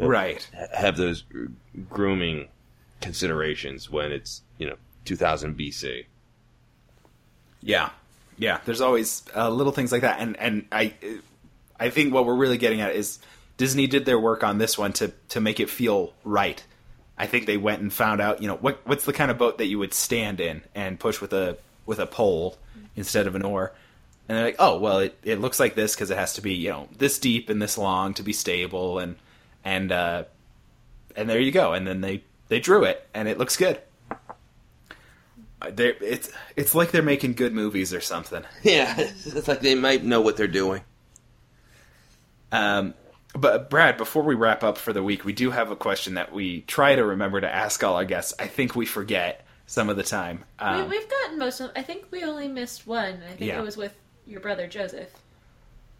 Right. 0.00 0.48
have 0.74 0.96
those 0.96 1.24
grooming 1.90 2.48
considerations 3.02 3.90
when 3.90 4.10
it's 4.10 4.42
you 4.56 4.66
know 4.68 4.76
2000 5.04 5.56
BC? 5.56 6.06
Yeah, 7.62 7.90
yeah. 8.38 8.60
There's 8.64 8.80
always 8.80 9.22
uh, 9.34 9.50
little 9.50 9.72
things 9.72 9.92
like 9.92 10.02
that, 10.02 10.20
and 10.20 10.36
and 10.36 10.66
I, 10.70 10.94
I 11.78 11.90
think 11.90 12.14
what 12.14 12.26
we're 12.26 12.36
really 12.36 12.58
getting 12.58 12.80
at 12.80 12.94
is 12.94 13.18
Disney 13.56 13.86
did 13.86 14.06
their 14.06 14.18
work 14.18 14.42
on 14.44 14.58
this 14.58 14.78
one 14.78 14.92
to 14.94 15.12
to 15.30 15.40
make 15.40 15.60
it 15.60 15.68
feel 15.68 16.12
right. 16.24 16.62
I 17.18 17.26
think 17.26 17.46
they 17.46 17.56
went 17.56 17.82
and 17.82 17.92
found 17.92 18.20
out, 18.20 18.40
you 18.40 18.48
know, 18.48 18.56
what 18.56 18.80
what's 18.84 19.04
the 19.04 19.12
kind 19.12 19.30
of 19.30 19.38
boat 19.38 19.58
that 19.58 19.66
you 19.66 19.78
would 19.78 19.92
stand 19.92 20.40
in 20.40 20.62
and 20.74 20.98
push 20.98 21.20
with 21.20 21.32
a 21.32 21.58
with 21.84 21.98
a 21.98 22.06
pole 22.06 22.56
instead 22.96 23.26
of 23.26 23.34
an 23.34 23.42
oar. 23.42 23.72
And 24.28 24.38
they're 24.38 24.44
like, 24.44 24.56
oh 24.58 24.78
well, 24.78 25.00
it, 25.00 25.18
it 25.24 25.40
looks 25.40 25.58
like 25.58 25.74
this 25.74 25.94
because 25.94 26.10
it 26.10 26.18
has 26.18 26.34
to 26.34 26.40
be 26.40 26.54
you 26.54 26.70
know 26.70 26.88
this 26.96 27.18
deep 27.18 27.50
and 27.50 27.60
this 27.60 27.76
long 27.76 28.14
to 28.14 28.22
be 28.22 28.32
stable, 28.32 29.00
and 29.00 29.16
and 29.64 29.90
uh, 29.90 30.24
and 31.16 31.28
there 31.28 31.40
you 31.40 31.50
go. 31.50 31.72
And 31.72 31.86
then 31.86 32.00
they 32.00 32.22
they 32.48 32.60
drew 32.60 32.84
it, 32.84 33.04
and 33.12 33.26
it 33.26 33.38
looks 33.38 33.56
good. 33.56 33.80
They're, 35.72 35.94
it's 36.00 36.30
it's 36.56 36.74
like 36.74 36.92
they're 36.92 37.02
making 37.02 37.34
good 37.34 37.52
movies 37.52 37.92
or 37.92 38.00
something. 38.00 38.44
Yeah, 38.62 38.94
it's 38.98 39.48
like 39.48 39.60
they 39.60 39.74
might 39.74 40.04
know 40.04 40.20
what 40.20 40.36
they're 40.36 40.46
doing. 40.46 40.82
Um, 42.52 42.94
but 43.34 43.68
Brad, 43.70 43.96
before 43.96 44.22
we 44.22 44.34
wrap 44.34 44.62
up 44.64 44.78
for 44.78 44.92
the 44.92 45.02
week, 45.02 45.24
we 45.24 45.32
do 45.32 45.50
have 45.50 45.70
a 45.70 45.76
question 45.76 46.14
that 46.14 46.32
we 46.32 46.62
try 46.62 46.94
to 46.94 47.04
remember 47.04 47.40
to 47.40 47.52
ask 47.52 47.82
all 47.84 47.96
our 47.96 48.04
guests. 48.04 48.34
I 48.38 48.46
think 48.46 48.74
we 48.74 48.86
forget 48.86 49.44
some 49.66 49.88
of 49.90 49.96
the 49.96 50.02
time. 50.02 50.44
Um, 50.58 50.88
we, 50.88 50.96
we've 50.98 51.10
gotten 51.10 51.38
most 51.38 51.60
of. 51.60 51.70
I 51.76 51.82
think 51.82 52.06
we 52.10 52.24
only 52.24 52.48
missed 52.48 52.86
one. 52.86 53.20
I 53.24 53.28
think 53.30 53.40
Yeah. 53.40 53.58
it 53.58 53.62
was 53.64 53.76
with 53.76 53.94
your 54.26 54.40
brother 54.40 54.66
Joseph. 54.66 55.10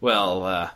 well, 0.00 0.44
uh, 0.44 0.70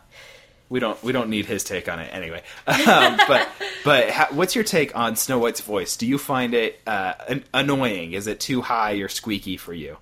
we 0.73 0.79
don't 0.79 1.01
we 1.03 1.11
don't 1.11 1.29
need 1.29 1.45
his 1.45 1.63
take 1.63 1.87
on 1.87 1.99
it 1.99 2.09
anyway. 2.11 2.41
Um, 2.67 3.17
but 3.27 3.47
but 3.85 4.09
ha- 4.09 4.29
what's 4.31 4.55
your 4.55 4.63
take 4.63 4.95
on 4.95 5.15
Snow 5.15 5.37
White's 5.37 5.61
voice? 5.61 5.95
Do 5.95 6.07
you 6.07 6.17
find 6.17 6.55
it 6.55 6.81
uh, 6.87 7.13
an- 7.29 7.43
annoying? 7.53 8.13
Is 8.13 8.25
it 8.25 8.39
too 8.39 8.61
high 8.61 8.93
or 8.93 9.07
squeaky 9.07 9.55
for 9.55 9.73
you? 9.73 9.97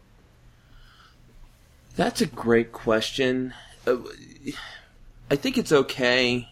That's 1.97 2.21
a 2.21 2.25
great 2.25 2.71
question. 2.71 3.53
Uh, 3.85 3.97
I 5.29 5.35
think 5.35 5.57
it's 5.57 5.73
okay 5.73 6.47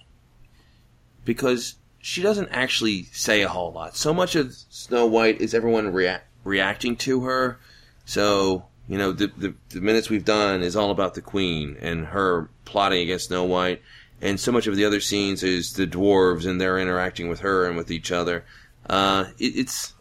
because 1.23 1.75
she 1.99 2.21
doesn't 2.21 2.49
actually 2.49 3.03
say 3.13 3.41
a 3.41 3.47
whole 3.47 3.71
lot. 3.71 3.95
So 3.95 4.13
much 4.13 4.35
of 4.35 4.53
Snow 4.69 5.05
White 5.05 5.39
is 5.39 5.53
everyone 5.53 5.93
rea- 5.93 6.21
reacting 6.43 6.97
to 6.97 7.23
her. 7.23 7.57
So 8.03 8.65
you 8.89 8.97
know, 8.97 9.13
the, 9.13 9.27
the 9.27 9.53
the 9.69 9.81
minutes 9.81 10.09
we've 10.09 10.25
done 10.25 10.61
is 10.61 10.75
all 10.75 10.91
about 10.91 11.13
the 11.13 11.21
Queen 11.21 11.77
and 11.79 12.07
her 12.07 12.49
plotting 12.65 13.01
against 13.01 13.27
Snow 13.27 13.45
White, 13.45 13.81
and 14.21 14.39
so 14.39 14.51
much 14.51 14.67
of 14.67 14.75
the 14.75 14.85
other 14.85 14.99
scenes 14.99 15.43
is 15.43 15.73
the 15.73 15.87
dwarves 15.87 16.45
and 16.45 16.59
they're 16.59 16.79
interacting 16.79 17.29
with 17.29 17.39
her 17.41 17.65
and 17.65 17.77
with 17.77 17.91
each 17.91 18.11
other. 18.11 18.45
Uh, 18.89 19.25
it, 19.37 19.55
it's 19.55 19.93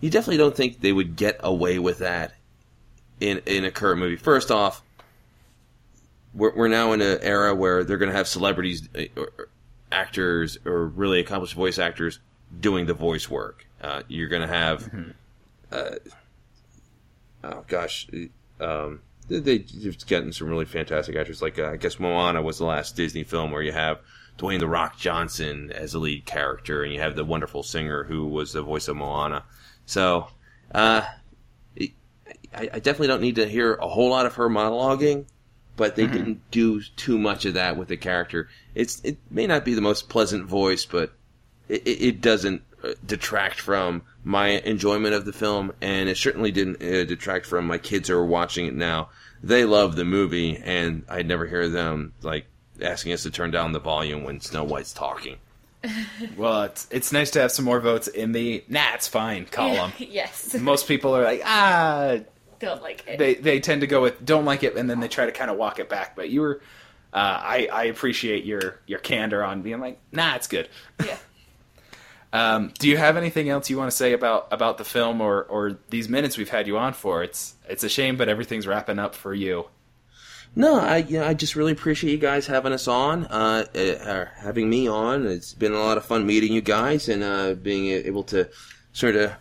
you 0.00 0.10
definitely 0.10 0.36
don't 0.36 0.56
think 0.56 0.80
they 0.80 0.92
would 0.92 1.16
get 1.16 1.40
away 1.40 1.78
with 1.78 1.98
that 1.98 2.34
in 3.20 3.40
in 3.46 3.64
a 3.64 3.70
current 3.70 3.98
movie. 3.98 4.16
First 4.16 4.50
off, 4.50 4.82
we're, 6.34 6.54
we're 6.54 6.68
now 6.68 6.92
in 6.92 7.00
an 7.00 7.18
era 7.22 7.54
where 7.54 7.82
they're 7.82 7.98
going 7.98 8.10
to 8.10 8.16
have 8.16 8.28
celebrities, 8.28 8.88
uh, 8.94 9.04
or, 9.16 9.32
or 9.38 9.48
actors, 9.90 10.58
or 10.64 10.86
really 10.86 11.20
accomplished 11.20 11.54
voice 11.54 11.78
actors 11.78 12.20
doing 12.60 12.86
the 12.86 12.94
voice 12.94 13.28
work. 13.30 13.66
Uh, 13.82 14.02
you're 14.08 14.28
going 14.28 14.42
to 14.42 14.48
have, 14.48 14.90
uh, 15.72 15.90
oh 17.44 17.64
gosh, 17.66 18.06
um, 18.60 19.00
they've 19.28 20.06
gotten 20.06 20.32
some 20.32 20.48
really 20.48 20.64
fantastic 20.64 21.16
actors. 21.16 21.42
Like 21.42 21.58
uh, 21.58 21.70
I 21.70 21.76
guess 21.76 21.98
Moana 21.98 22.42
was 22.42 22.58
the 22.58 22.64
last 22.64 22.96
Disney 22.96 23.24
film 23.24 23.50
where 23.50 23.62
you 23.62 23.72
have 23.72 24.00
Dwayne 24.38 24.60
the 24.60 24.68
Rock 24.68 24.98
Johnson 24.98 25.72
as 25.72 25.92
the 25.92 25.98
lead 25.98 26.26
character, 26.26 26.82
and 26.82 26.92
you 26.92 27.00
have 27.00 27.16
the 27.16 27.24
wonderful 27.24 27.62
singer 27.62 28.04
who 28.04 28.26
was 28.26 28.52
the 28.52 28.62
voice 28.62 28.88
of 28.88 28.96
Moana. 28.96 29.44
So, 29.86 30.28
uh, 30.74 31.02
it, 31.74 31.92
I, 32.54 32.70
I 32.74 32.78
definitely 32.78 33.08
don't 33.08 33.22
need 33.22 33.36
to 33.36 33.48
hear 33.48 33.74
a 33.74 33.88
whole 33.88 34.10
lot 34.10 34.26
of 34.26 34.34
her 34.34 34.48
monologuing, 34.48 35.26
but 35.76 35.96
they 35.96 36.06
didn't 36.06 36.50
do 36.50 36.80
too 36.96 37.18
much 37.18 37.44
of 37.44 37.54
that 37.54 37.76
with 37.76 37.88
the 37.88 37.96
character. 37.96 38.48
It's 38.74 39.00
it 39.02 39.18
may 39.30 39.46
not 39.46 39.64
be 39.64 39.74
the 39.74 39.80
most 39.80 40.08
pleasant 40.08 40.46
voice, 40.46 40.84
but 40.84 41.12
it, 41.68 41.86
it 41.86 42.02
it 42.02 42.20
doesn't 42.20 42.62
uh, 42.84 42.94
detract 43.04 43.60
from 43.60 44.02
my 44.26 44.48
enjoyment 44.48 45.14
of 45.14 45.24
the 45.24 45.32
film, 45.32 45.72
and 45.80 46.08
it 46.08 46.16
certainly 46.16 46.50
didn't 46.50 46.82
uh, 46.82 47.04
detract 47.04 47.46
from 47.46 47.64
my 47.64 47.78
kids 47.78 48.08
who 48.08 48.16
are 48.16 48.26
watching 48.26 48.66
it 48.66 48.74
now. 48.74 49.08
They 49.40 49.64
love 49.64 49.94
the 49.94 50.04
movie, 50.04 50.56
and 50.56 51.04
I 51.08 51.22
never 51.22 51.46
hear 51.46 51.68
them 51.68 52.12
like 52.22 52.46
asking 52.82 53.12
us 53.12 53.22
to 53.22 53.30
turn 53.30 53.52
down 53.52 53.70
the 53.70 53.78
volume 53.78 54.24
when 54.24 54.40
Snow 54.40 54.64
White's 54.64 54.92
talking. 54.92 55.36
Well, 56.36 56.64
it's 56.64 56.88
it's 56.90 57.12
nice 57.12 57.30
to 57.32 57.40
have 57.40 57.52
some 57.52 57.64
more 57.64 57.78
votes 57.78 58.08
in 58.08 58.32
the 58.32 58.64
nah, 58.68 58.94
it's 58.94 59.06
fine 59.06 59.44
column. 59.44 59.92
yes. 59.98 60.54
Most 60.54 60.88
people 60.88 61.14
are 61.14 61.22
like 61.22 61.42
ah, 61.44 62.16
Don't 62.58 62.82
like 62.82 63.04
it. 63.06 63.18
they 63.18 63.34
they 63.34 63.60
tend 63.60 63.82
to 63.82 63.86
go 63.86 64.02
with 64.02 64.24
don't 64.24 64.44
like 64.44 64.64
it, 64.64 64.74
and 64.76 64.90
then 64.90 64.98
they 64.98 65.06
try 65.06 65.26
to 65.26 65.32
kind 65.32 65.50
of 65.52 65.56
walk 65.56 65.78
it 65.78 65.88
back. 65.88 66.16
But 66.16 66.30
you 66.30 66.40
were, 66.40 66.60
uh, 67.12 67.16
I 67.40 67.68
I 67.72 67.84
appreciate 67.84 68.44
your 68.44 68.80
your 68.88 68.98
candor 68.98 69.44
on 69.44 69.62
being 69.62 69.78
like 69.78 70.00
nah, 70.10 70.34
it's 70.34 70.48
good. 70.48 70.68
yeah. 71.04 71.16
Um, 72.36 72.72
do 72.78 72.86
you 72.86 72.98
have 72.98 73.16
anything 73.16 73.48
else 73.48 73.70
you 73.70 73.78
want 73.78 73.90
to 73.90 73.96
say 73.96 74.12
about 74.12 74.48
about 74.52 74.76
the 74.76 74.84
film 74.84 75.22
or 75.22 75.44
or 75.44 75.78
these 75.88 76.06
minutes 76.08 76.36
we've 76.36 76.50
had 76.50 76.66
you 76.66 76.76
on 76.76 76.92
for? 76.92 77.22
It's 77.22 77.54
it's 77.66 77.82
a 77.82 77.88
shame, 77.88 78.16
but 78.16 78.28
everything's 78.28 78.66
wrapping 78.66 78.98
up 78.98 79.14
for 79.14 79.32
you. 79.32 79.68
No, 80.54 80.78
I 80.78 80.98
you 80.98 81.18
know, 81.18 81.26
I 81.26 81.32
just 81.32 81.56
really 81.56 81.72
appreciate 81.72 82.12
you 82.12 82.18
guys 82.18 82.46
having 82.46 82.74
us 82.74 82.88
on, 82.88 83.24
uh, 83.26 83.64
uh, 83.74 84.10
or 84.10 84.32
having 84.36 84.68
me 84.68 84.86
on. 84.86 85.26
It's 85.26 85.54
been 85.54 85.72
a 85.72 85.78
lot 85.78 85.96
of 85.96 86.04
fun 86.04 86.26
meeting 86.26 86.52
you 86.52 86.60
guys 86.60 87.08
and 87.08 87.22
uh, 87.22 87.54
being 87.54 87.86
able 87.86 88.24
to 88.24 88.50
sort 88.92 89.16
of 89.16 89.32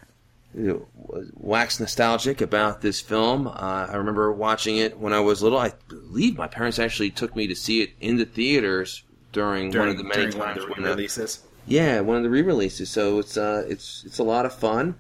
you 0.54 0.64
know, 0.64 1.26
wax 1.36 1.82
nostalgic 1.82 2.40
about 2.40 2.82
this 2.82 3.02
film. 3.02 3.48
Uh, 3.48 3.88
I 3.90 3.96
remember 3.98 4.32
watching 4.32 4.78
it 4.78 4.98
when 4.98 5.12
I 5.12 5.20
was 5.20 5.44
little. 5.44 5.60
I 5.60 5.74
believe 5.90 6.38
my 6.38 6.48
parents 6.48 6.80
actually 6.80 7.12
took 7.12 7.36
me 7.36 7.48
to 7.48 7.56
see 7.56 7.82
it 7.82 7.92
in 8.00 8.16
the 8.16 8.26
theaters 8.26 9.04
during, 9.34 9.78
one 9.78 9.90
of 9.90 9.98
the 9.98 10.04
many 10.06 10.32
during 10.32 10.32
times 10.32 10.62
the 10.62 10.68
when 10.70 10.86
uh, 10.86 10.90
releases. 10.92 11.44
Yeah, 11.66 12.00
one 12.02 12.18
of 12.18 12.24
the 12.24 12.30
re-releases. 12.30 12.90
So 12.90 13.20
it's 13.20 13.38
uh, 13.38 13.66
it's 13.68 14.04
it's 14.06 14.20
a 14.20 14.24
lot 14.24 14.46
of 14.46 14.54
fun. 14.54 14.96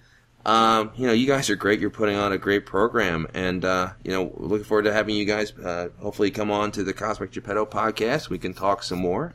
Um, 0.45 0.91
you 0.95 1.07
know, 1.07 1.13
you 1.13 1.25
guys 1.25 1.49
are 1.49 1.55
great. 1.55 1.79
You're 1.79 1.89
putting 1.89 2.15
on 2.15 2.31
a 2.31 2.37
great 2.37 2.65
program, 2.65 3.27
and 3.33 3.65
uh, 3.65 3.93
you 4.03 4.11
know, 4.11 4.31
looking 4.37 4.65
forward 4.65 4.83
to 4.83 4.93
having 4.93 5.15
you 5.15 5.25
guys 5.25 5.51
uh, 5.57 5.89
hopefully 5.97 6.29
come 6.29 6.51
on 6.51 6.71
to 6.73 6.83
the 6.83 6.93
Cosmic 6.93 7.31
Geppetto 7.31 7.65
podcast. 7.65 8.29
We 8.29 8.37
can 8.37 8.53
talk 8.53 8.83
some 8.83 8.99
more. 8.99 9.33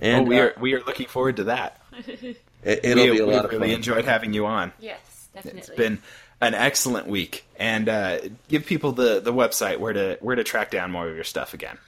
And 0.00 0.26
oh, 0.26 0.28
we 0.28 0.38
uh, 0.38 0.44
are 0.44 0.54
we 0.60 0.74
are 0.74 0.82
looking 0.84 1.06
forward 1.06 1.36
to 1.36 1.44
that. 1.44 1.80
it, 2.06 2.40
it'll 2.62 3.04
we, 3.04 3.12
be 3.12 3.18
a 3.18 3.26
lot 3.26 3.44
of 3.44 3.52
really 3.52 3.68
fun. 3.68 3.76
enjoyed 3.76 4.04
having 4.04 4.32
you 4.32 4.46
on. 4.46 4.72
Yes, 4.80 5.28
definitely. 5.32 5.60
It's 5.60 5.70
been 5.70 6.00
an 6.40 6.54
excellent 6.54 7.06
week, 7.06 7.44
and 7.56 7.88
uh, 7.88 8.18
give 8.48 8.66
people 8.66 8.92
the 8.92 9.20
the 9.20 9.32
website 9.32 9.78
where 9.78 9.92
to 9.92 10.18
where 10.20 10.36
to 10.36 10.44
track 10.44 10.70
down 10.70 10.90
more 10.90 11.08
of 11.08 11.14
your 11.14 11.24
stuff 11.24 11.54
again. 11.54 11.78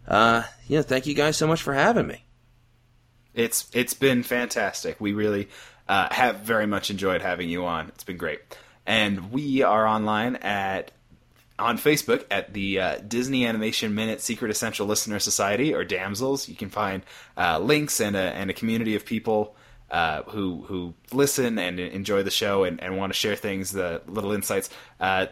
uh, 0.08 0.42
you 0.68 0.78
know, 0.78 0.82
thank 0.82 1.06
you 1.06 1.14
guys 1.14 1.38
so 1.38 1.46
much 1.46 1.62
for 1.62 1.76
having 1.76 2.08
me. 2.08 2.24
It's 3.36 3.70
it's 3.72 3.94
been 3.94 4.24
fantastic. 4.24 5.00
We 5.00 5.14
really 5.14 5.48
uh, 5.88 6.12
have 6.12 6.38
very 6.38 6.66
much 6.66 6.90
enjoyed 6.90 7.22
having 7.22 7.50
you 7.50 7.66
on. 7.66 7.90
It's 7.90 8.04
been 8.04 8.18
great, 8.18 8.40
and 8.88 9.32
we 9.32 9.62
are 9.62 9.86
online 9.86 10.38
at 10.38 10.90
on 11.58 11.78
Facebook 11.78 12.26
at 12.30 12.54
the 12.54 12.80
uh, 12.80 12.98
Disney 13.08 13.46
Animation 13.46 13.96
Minute 13.96 14.22
Secret 14.22 14.52
Essential 14.52 14.86
Listener 14.86 15.20
Society 15.20 15.74
or 15.74 15.84
Damsels. 15.84 16.50
You 16.50 16.56
can 16.56 16.70
find 16.70 17.04
uh, 17.38 17.60
links 17.60 18.00
and 18.00 18.16
a 18.16 18.20
and 18.20 18.50
a 18.50 18.54
community 18.54 18.96
of 18.96 19.06
people 19.06 19.56
uh, 19.90 20.24
who 20.24 20.64
who 20.68 20.94
listen 21.14 21.58
and 21.58 21.80
enjoy 21.80 22.24
the 22.24 22.32
show 22.32 22.64
and, 22.64 22.82
and 22.82 22.98
want 22.98 23.14
to 23.14 23.18
share 23.18 23.36
things, 23.36 23.72
the 23.72 24.02
little 24.08 24.32
insights. 24.32 24.70
Uh, 25.00 25.28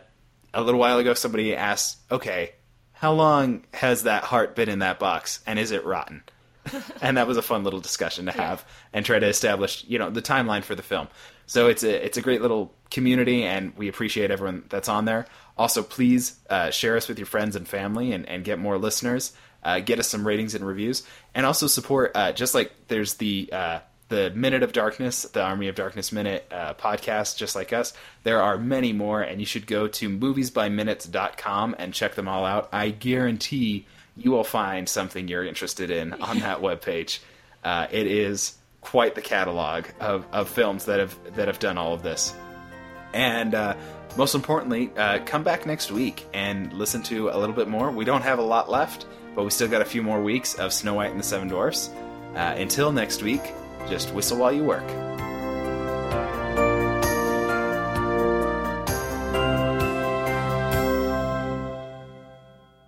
a 0.54 0.62
little 0.62 0.80
while 0.80 1.00
ago, 1.00 1.14
somebody 1.14 1.56
asked, 1.56 1.98
"Okay, 2.12 2.54
how 2.94 3.12
long 3.12 3.64
has 3.74 4.04
that 4.04 4.24
heart 4.24 4.56
been 4.56 4.70
in 4.70 4.80
that 4.80 5.00
box, 5.00 5.42
and 5.46 5.60
is 5.60 5.72
it 5.72 5.84
rotten?" 5.86 6.24
and 7.02 7.18
that 7.18 7.28
was 7.28 7.38
a 7.38 7.42
fun 7.42 7.64
little 7.64 7.82
discussion 7.82 8.26
to 8.26 8.32
have 8.32 8.66
and 8.94 9.06
try 9.06 9.20
to 9.20 9.28
establish, 9.28 9.84
you 9.88 10.00
know, 10.00 10.10
the 10.10 10.22
timeline 10.22 10.64
for 10.64 10.76
the 10.76 10.84
film. 10.84 11.08
So 11.54 11.68
it's 11.68 11.84
a 11.84 12.04
it's 12.04 12.18
a 12.18 12.22
great 12.24 12.42
little 12.42 12.74
community, 12.90 13.44
and 13.44 13.78
we 13.78 13.88
appreciate 13.88 14.32
everyone 14.32 14.64
that's 14.70 14.90
on 14.90 15.06
there. 15.06 15.28
Also, 15.56 15.84
please 15.84 16.40
uh, 16.50 16.72
share 16.72 16.98
us 16.98 17.08
with 17.08 17.20
your 17.20 17.28
friends 17.28 17.56
and 17.56 17.68
family, 17.68 18.12
and, 18.12 18.28
and 18.28 18.44
get 18.44 18.58
more 18.58 18.80
listeners. 18.80 19.34
Uh, 19.64 19.80
get 19.80 20.00
us 20.00 20.08
some 20.08 20.26
ratings 20.26 20.56
and 20.56 20.66
reviews, 20.66 21.04
and 21.36 21.46
also 21.46 21.68
support. 21.68 22.12
Uh, 22.16 22.32
just 22.32 22.56
like 22.56 22.72
there's 22.88 23.14
the 23.18 23.52
uh, 23.54 23.80
the 24.10 24.32
Minute 24.32 24.64
of 24.64 24.74
Darkness, 24.74 25.22
the 25.26 25.44
Army 25.44 25.68
of 25.68 25.76
Darkness 25.76 26.12
Minute 26.12 26.44
uh, 26.50 26.74
podcast, 26.74 27.38
just 27.38 27.56
like 27.56 27.72
us. 27.72 27.94
There 28.24 28.42
are 28.42 28.58
many 28.58 28.92
more, 28.92 29.22
and 29.22 29.40
you 29.40 29.46
should 29.46 29.68
go 29.68 29.88
to 29.88 30.10
moviesbyminutes.com 30.10 31.76
and 31.78 31.94
check 31.94 32.16
them 32.16 32.28
all 32.28 32.46
out. 32.46 32.70
I 32.74 32.90
guarantee 32.90 33.86
you 34.18 34.32
will 34.32 34.44
find 34.44 34.90
something 34.90 35.28
you're 35.28 35.46
interested 35.46 35.92
in 35.92 36.14
on 36.14 36.40
that 36.40 36.62
webpage. 36.62 37.20
Uh, 37.64 37.86
it 37.92 38.08
is 38.08 38.56
quite 38.84 39.16
the 39.16 39.22
catalog 39.22 39.86
of, 40.00 40.26
of 40.32 40.50
films 40.50 40.86
that 40.86 41.00
have 41.00 41.36
that 41.36 41.48
have 41.48 41.60
done 41.60 41.78
all 41.78 41.94
of 41.94 42.04
this. 42.04 42.34
And 43.14 43.56
uh, 43.56 43.76
most 44.18 44.36
importantly, 44.36 44.92
uh, 44.98 45.20
come 45.26 45.44
back 45.44 45.66
next 45.66 45.92
week 45.92 46.26
and 46.34 46.72
listen 46.74 47.02
to 47.04 47.30
a 47.30 47.38
little 47.38 47.56
bit 47.56 47.68
more. 47.68 47.92
We 47.92 48.06
don't 48.06 48.22
have 48.22 48.40
a 48.40 48.44
lot 48.44 48.70
left, 48.70 49.06
but 49.36 49.44
we 49.44 49.50
still 49.50 49.68
got 49.68 49.82
a 49.82 49.86
few 49.86 50.04
more 50.04 50.22
weeks 50.22 50.56
of 50.56 50.74
Snow 50.74 50.96
White 50.96 51.12
and 51.12 51.20
the 51.20 51.24
Seven 51.24 51.48
Dwarfs. 51.48 51.90
Uh, 52.36 52.56
until 52.58 52.92
next 52.92 53.22
week, 53.22 53.42
just 53.88 54.14
whistle 54.14 54.38
while 54.38 54.52
you 54.52 54.64
work. 54.64 54.88